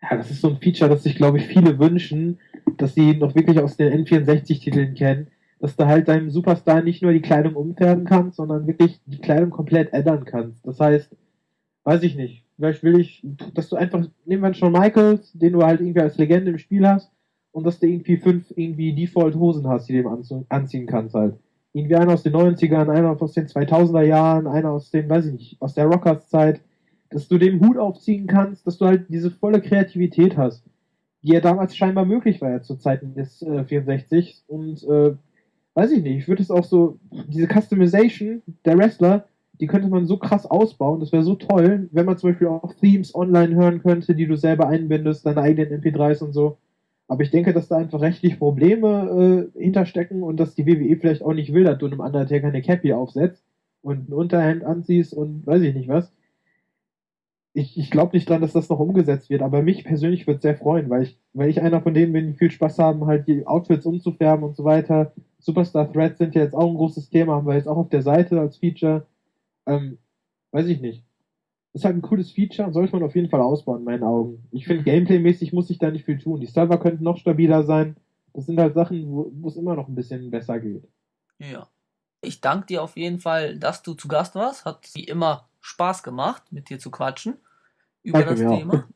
Ja, 0.00 0.16
das 0.16 0.30
ist 0.30 0.40
so 0.40 0.50
ein 0.50 0.58
Feature, 0.58 0.88
das 0.88 1.02
sich, 1.02 1.16
glaube 1.16 1.38
ich, 1.38 1.48
viele 1.48 1.80
wünschen, 1.80 2.38
dass 2.76 2.94
sie 2.94 3.16
noch 3.16 3.34
wirklich 3.34 3.58
aus 3.58 3.76
den 3.76 4.06
N64-Titeln 4.06 4.94
kennen 4.94 5.26
dass 5.60 5.76
du 5.76 5.86
halt 5.86 6.08
deinem 6.08 6.30
Superstar 6.30 6.82
nicht 6.82 7.02
nur 7.02 7.12
die 7.12 7.20
Kleidung 7.20 7.54
umfärben 7.54 8.04
kannst, 8.04 8.36
sondern 8.36 8.66
wirklich 8.66 9.00
die 9.06 9.20
Kleidung 9.20 9.50
komplett 9.50 9.92
ändern 9.92 10.24
kannst. 10.24 10.66
Das 10.66 10.80
heißt, 10.80 11.14
weiß 11.84 12.02
ich 12.02 12.16
nicht, 12.16 12.44
vielleicht 12.56 12.82
will 12.82 12.98
ich, 12.98 13.24
dass 13.54 13.68
du 13.68 13.76
einfach, 13.76 14.06
nehmen 14.24 14.42
wir 14.42 14.54
schon 14.54 14.72
Michaels, 14.72 15.32
den 15.32 15.52
du 15.52 15.62
halt 15.62 15.80
irgendwie 15.80 16.00
als 16.00 16.16
Legende 16.16 16.50
im 16.50 16.58
Spiel 16.58 16.88
hast, 16.88 17.12
und 17.52 17.64
dass 17.64 17.78
du 17.78 17.86
irgendwie 17.86 18.16
fünf 18.16 18.52
irgendwie 18.54 18.94
Default-Hosen 18.94 19.66
hast, 19.68 19.88
die 19.88 20.02
du 20.02 20.44
anziehen 20.48 20.86
kannst 20.86 21.14
halt. 21.14 21.36
Irgendwie 21.72 21.96
einer 21.96 22.14
aus 22.14 22.22
den 22.22 22.34
90ern, 22.34 22.88
einer 22.88 23.20
aus 23.20 23.32
den 23.32 23.46
2000er 23.46 24.02
Jahren, 24.02 24.46
einer 24.46 24.70
aus 24.70 24.90
den, 24.90 25.08
weiß 25.08 25.26
ich 25.26 25.32
nicht, 25.32 25.62
aus 25.62 25.74
der 25.74 25.86
Rockers-Zeit, 25.86 26.60
dass 27.10 27.28
du 27.28 27.38
den 27.38 27.60
Hut 27.60 27.76
aufziehen 27.76 28.26
kannst, 28.26 28.66
dass 28.66 28.78
du 28.78 28.86
halt 28.86 29.06
diese 29.08 29.30
volle 29.30 29.60
Kreativität 29.60 30.36
hast, 30.36 30.64
die 31.22 31.32
ja 31.32 31.40
damals 31.40 31.76
scheinbar 31.76 32.04
möglich 32.04 32.40
war 32.40 32.50
ja 32.50 32.62
zu 32.62 32.76
Zeiten 32.76 33.14
des 33.14 33.42
äh, 33.42 33.64
64 33.64 34.42
und 34.46 34.82
äh, 34.84 35.14
weiß 35.74 35.92
ich 35.92 36.02
nicht, 36.02 36.18
ich 36.18 36.28
würde 36.28 36.42
es 36.42 36.50
auch 36.50 36.64
so, 36.64 36.98
diese 37.28 37.48
Customization 37.48 38.42
der 38.64 38.76
Wrestler, 38.78 39.26
die 39.60 39.66
könnte 39.66 39.88
man 39.88 40.06
so 40.06 40.16
krass 40.16 40.46
ausbauen, 40.46 41.00
das 41.00 41.12
wäre 41.12 41.22
so 41.22 41.34
toll, 41.34 41.88
wenn 41.92 42.06
man 42.06 42.16
zum 42.18 42.30
Beispiel 42.30 42.48
auch 42.48 42.72
Themes 42.74 43.14
online 43.14 43.54
hören 43.54 43.82
könnte, 43.82 44.14
die 44.14 44.26
du 44.26 44.36
selber 44.36 44.68
einbindest, 44.68 45.26
deine 45.26 45.42
eigenen 45.42 45.82
MP3s 45.82 46.22
und 46.24 46.32
so. 46.32 46.58
Aber 47.08 47.22
ich 47.22 47.30
denke, 47.30 47.52
dass 47.52 47.68
da 47.68 47.76
einfach 47.76 48.00
rechtlich 48.00 48.38
Probleme 48.38 49.50
äh, 49.56 49.60
hinterstecken 49.62 50.22
und 50.22 50.38
dass 50.38 50.54
die 50.54 50.66
WWE 50.66 50.96
vielleicht 50.96 51.22
auch 51.22 51.34
nicht 51.34 51.52
will, 51.52 51.64
dass 51.64 51.78
du 51.78 51.86
einem 51.86 52.00
Undertaker 52.00 52.46
eine 52.48 52.62
Cappy 52.62 52.92
aufsetzt 52.92 53.44
und 53.82 54.08
ein 54.08 54.12
Unterhemd 54.12 54.64
anziehst 54.64 55.12
und 55.12 55.46
weiß 55.46 55.62
ich 55.62 55.74
nicht 55.74 55.88
was. 55.88 56.12
ich, 57.52 57.76
ich 57.78 57.90
glaube 57.90 58.16
nicht 58.16 58.28
dran, 58.28 58.40
dass 58.40 58.52
das 58.52 58.68
noch 58.68 58.78
umgesetzt 58.78 59.28
wird, 59.30 59.42
aber 59.42 59.62
mich 59.62 59.84
persönlich 59.84 60.26
würde 60.26 60.36
es 60.36 60.42
sehr 60.42 60.56
freuen, 60.56 60.88
weil 60.88 61.02
ich, 61.02 61.18
weil 61.32 61.50
ich 61.50 61.60
einer 61.60 61.80
von 61.82 61.94
denen 61.94 62.12
bin, 62.12 62.28
die 62.28 62.38
viel 62.38 62.50
Spaß 62.50 62.78
haben, 62.78 63.06
halt 63.06 63.26
die 63.26 63.46
Outfits 63.46 63.86
umzufärben 63.86 64.44
und 64.44 64.56
so 64.56 64.64
weiter. 64.64 65.12
Superstar 65.40 65.92
Threads 65.92 66.18
sind 66.18 66.34
ja 66.34 66.42
jetzt 66.42 66.54
auch 66.54 66.68
ein 66.68 66.76
großes 66.76 67.10
Thema, 67.10 67.34
haben 67.34 67.46
wir 67.46 67.54
jetzt 67.54 67.68
auch 67.68 67.76
auf 67.76 67.88
der 67.88 68.02
Seite 68.02 68.40
als 68.40 68.58
Feature. 68.58 69.06
Ähm, 69.66 69.98
weiß 70.52 70.66
ich 70.66 70.80
nicht. 70.80 71.04
Ist 71.72 71.84
halt 71.84 71.96
ein 71.96 72.02
cooles 72.02 72.32
Feature 72.32 72.66
und 72.66 72.74
sollte 72.74 72.92
man 72.92 73.02
auf 73.02 73.14
jeden 73.14 73.28
Fall 73.28 73.40
ausbauen, 73.40 73.80
in 73.80 73.84
meinen 73.84 74.02
Augen. 74.02 74.44
Ich 74.50 74.66
finde, 74.66 74.82
Gameplay-mäßig 74.82 75.52
muss 75.52 75.70
ich 75.70 75.78
da 75.78 75.90
nicht 75.90 76.04
viel 76.04 76.18
tun. 76.18 76.40
Die 76.40 76.46
Server 76.46 76.78
könnten 76.78 77.04
noch 77.04 77.16
stabiler 77.16 77.62
sein. 77.62 77.96
Das 78.34 78.46
sind 78.46 78.58
halt 78.58 78.74
Sachen, 78.74 79.06
wo 79.08 79.48
es 79.48 79.56
immer 79.56 79.76
noch 79.76 79.88
ein 79.88 79.94
bisschen 79.94 80.30
besser 80.30 80.58
geht. 80.58 80.86
Ja. 81.38 81.68
Ich 82.22 82.40
danke 82.40 82.66
dir 82.66 82.82
auf 82.82 82.96
jeden 82.96 83.18
Fall, 83.18 83.56
dass 83.58 83.82
du 83.82 83.94
zu 83.94 84.08
Gast 84.08 84.34
warst. 84.34 84.64
Hat 84.64 84.88
wie 84.94 85.04
immer 85.04 85.48
Spaß 85.60 86.02
gemacht, 86.02 86.42
mit 86.50 86.68
dir 86.68 86.78
zu 86.78 86.90
quatschen 86.90 87.38
über 88.02 88.24
danke 88.24 88.42
das 88.42 88.58
Thema. 88.58 88.88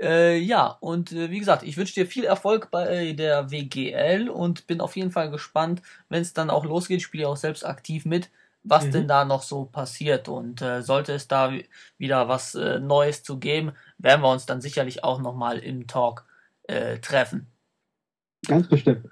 Äh, 0.00 0.38
ja, 0.38 0.66
und 0.80 1.12
äh, 1.12 1.30
wie 1.30 1.38
gesagt, 1.38 1.62
ich 1.62 1.76
wünsche 1.76 1.94
dir 1.94 2.06
viel 2.06 2.24
Erfolg 2.24 2.70
bei 2.70 3.12
der 3.14 3.50
WGL 3.50 4.28
und 4.28 4.66
bin 4.66 4.80
auf 4.80 4.96
jeden 4.96 5.10
Fall 5.10 5.30
gespannt, 5.30 5.80
wenn 6.08 6.22
es 6.22 6.34
dann 6.34 6.50
auch 6.50 6.64
losgeht. 6.64 6.98
Ich 6.98 7.04
spiele 7.04 7.28
auch 7.28 7.36
selbst 7.36 7.64
aktiv 7.64 8.04
mit, 8.04 8.30
was 8.62 8.84
mhm. 8.86 8.92
denn 8.92 9.08
da 9.08 9.24
noch 9.24 9.42
so 9.42 9.64
passiert. 9.64 10.28
Und 10.28 10.60
äh, 10.60 10.82
sollte 10.82 11.14
es 11.14 11.28
da 11.28 11.52
wieder 11.96 12.28
was 12.28 12.54
äh, 12.54 12.78
Neues 12.78 13.22
zu 13.22 13.38
geben, 13.38 13.72
werden 13.98 14.20
wir 14.22 14.30
uns 14.30 14.44
dann 14.44 14.60
sicherlich 14.60 15.02
auch 15.02 15.20
nochmal 15.20 15.58
im 15.58 15.86
Talk 15.86 16.26
äh, 16.64 16.98
treffen. 16.98 17.46
Ganz 18.46 18.68
bestimmt. 18.68 19.06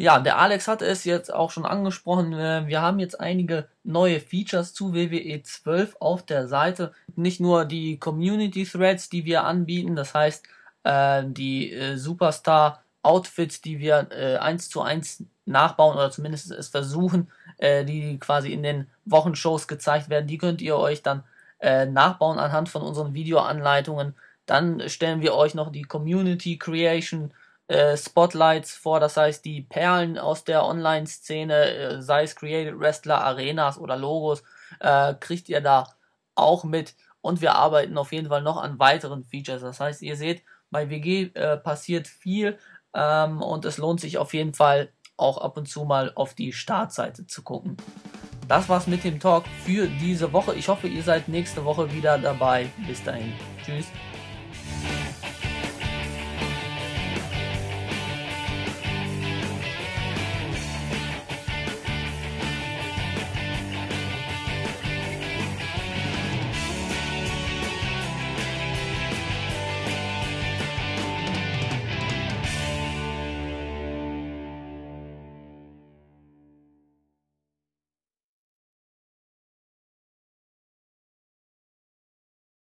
Ja, 0.00 0.20
der 0.20 0.38
Alex 0.38 0.68
hatte 0.68 0.86
es 0.86 1.02
jetzt 1.02 1.34
auch 1.34 1.50
schon 1.50 1.66
angesprochen. 1.66 2.32
Äh, 2.32 2.68
wir 2.68 2.80
haben 2.80 3.00
jetzt 3.00 3.18
einige 3.18 3.66
neue 3.82 4.20
Features 4.20 4.72
zu 4.72 4.94
WWE 4.94 5.42
12 5.42 5.96
auf 5.98 6.24
der 6.24 6.46
Seite. 6.46 6.92
Nicht 7.16 7.40
nur 7.40 7.64
die 7.64 7.98
Community 7.98 8.64
Threads, 8.64 9.08
die 9.08 9.24
wir 9.24 9.42
anbieten, 9.42 9.96
das 9.96 10.14
heißt 10.14 10.46
äh, 10.84 11.24
die 11.26 11.72
äh, 11.72 11.96
Superstar 11.96 12.84
Outfits, 13.02 13.60
die 13.60 13.78
wir 13.78 14.08
eins 14.40 14.68
zu 14.68 14.82
eins 14.82 15.24
nachbauen 15.46 15.96
oder 15.96 16.10
zumindest 16.10 16.50
es 16.50 16.68
versuchen, 16.68 17.30
die 17.62 18.18
quasi 18.18 18.52
in 18.52 18.62
den 18.62 18.88
Wochenshows 19.06 19.68
gezeigt 19.68 20.10
werden. 20.10 20.26
Die 20.26 20.36
könnt 20.36 20.60
ihr 20.60 20.76
euch 20.76 21.02
dann 21.02 21.22
nachbauen 21.62 22.38
anhand 22.38 22.68
von 22.68 22.82
unseren 22.82 23.14
Videoanleitungen. 23.14 24.14
Dann 24.46 24.86
stellen 24.88 25.22
wir 25.22 25.34
euch 25.34 25.54
noch 25.54 25.70
die 25.70 25.84
Community 25.84 26.58
Creation 26.58 27.30
Spotlights 27.96 28.74
vor, 28.74 28.98
das 28.98 29.16
heißt 29.16 29.44
die 29.44 29.62
Perlen 29.62 30.18
aus 30.18 30.44
der 30.44 30.64
Online-Szene, 30.64 31.70
äh, 31.70 32.02
sei 32.02 32.22
es 32.22 32.34
Created 32.34 32.78
Wrestler, 32.78 33.22
Arenas 33.22 33.78
oder 33.78 33.96
Logos, 33.96 34.42
äh, 34.80 35.14
kriegt 35.14 35.48
ihr 35.48 35.60
da 35.60 35.86
auch 36.34 36.64
mit. 36.64 36.94
Und 37.20 37.40
wir 37.40 37.54
arbeiten 37.54 37.98
auf 37.98 38.12
jeden 38.12 38.28
Fall 38.28 38.42
noch 38.42 38.56
an 38.56 38.78
weiteren 38.78 39.24
Features. 39.24 39.60
Das 39.60 39.80
heißt, 39.80 40.02
ihr 40.02 40.16
seht, 40.16 40.42
bei 40.70 40.88
WG 40.88 41.30
äh, 41.34 41.56
passiert 41.56 42.06
viel 42.06 42.58
ähm, 42.94 43.42
und 43.42 43.64
es 43.64 43.78
lohnt 43.78 44.00
sich 44.00 44.18
auf 44.18 44.34
jeden 44.34 44.54
Fall 44.54 44.90
auch 45.16 45.38
ab 45.38 45.56
und 45.56 45.68
zu 45.68 45.84
mal 45.84 46.12
auf 46.14 46.34
die 46.34 46.52
Startseite 46.52 47.26
zu 47.26 47.42
gucken. 47.42 47.76
Das 48.46 48.68
war's 48.68 48.86
mit 48.86 49.04
dem 49.04 49.20
Talk 49.20 49.44
für 49.64 49.86
diese 49.86 50.32
Woche. 50.32 50.54
Ich 50.54 50.68
hoffe, 50.68 50.88
ihr 50.88 51.02
seid 51.02 51.28
nächste 51.28 51.64
Woche 51.64 51.92
wieder 51.92 52.16
dabei. 52.16 52.70
Bis 52.86 53.02
dahin. 53.04 53.34
Tschüss. 53.64 53.86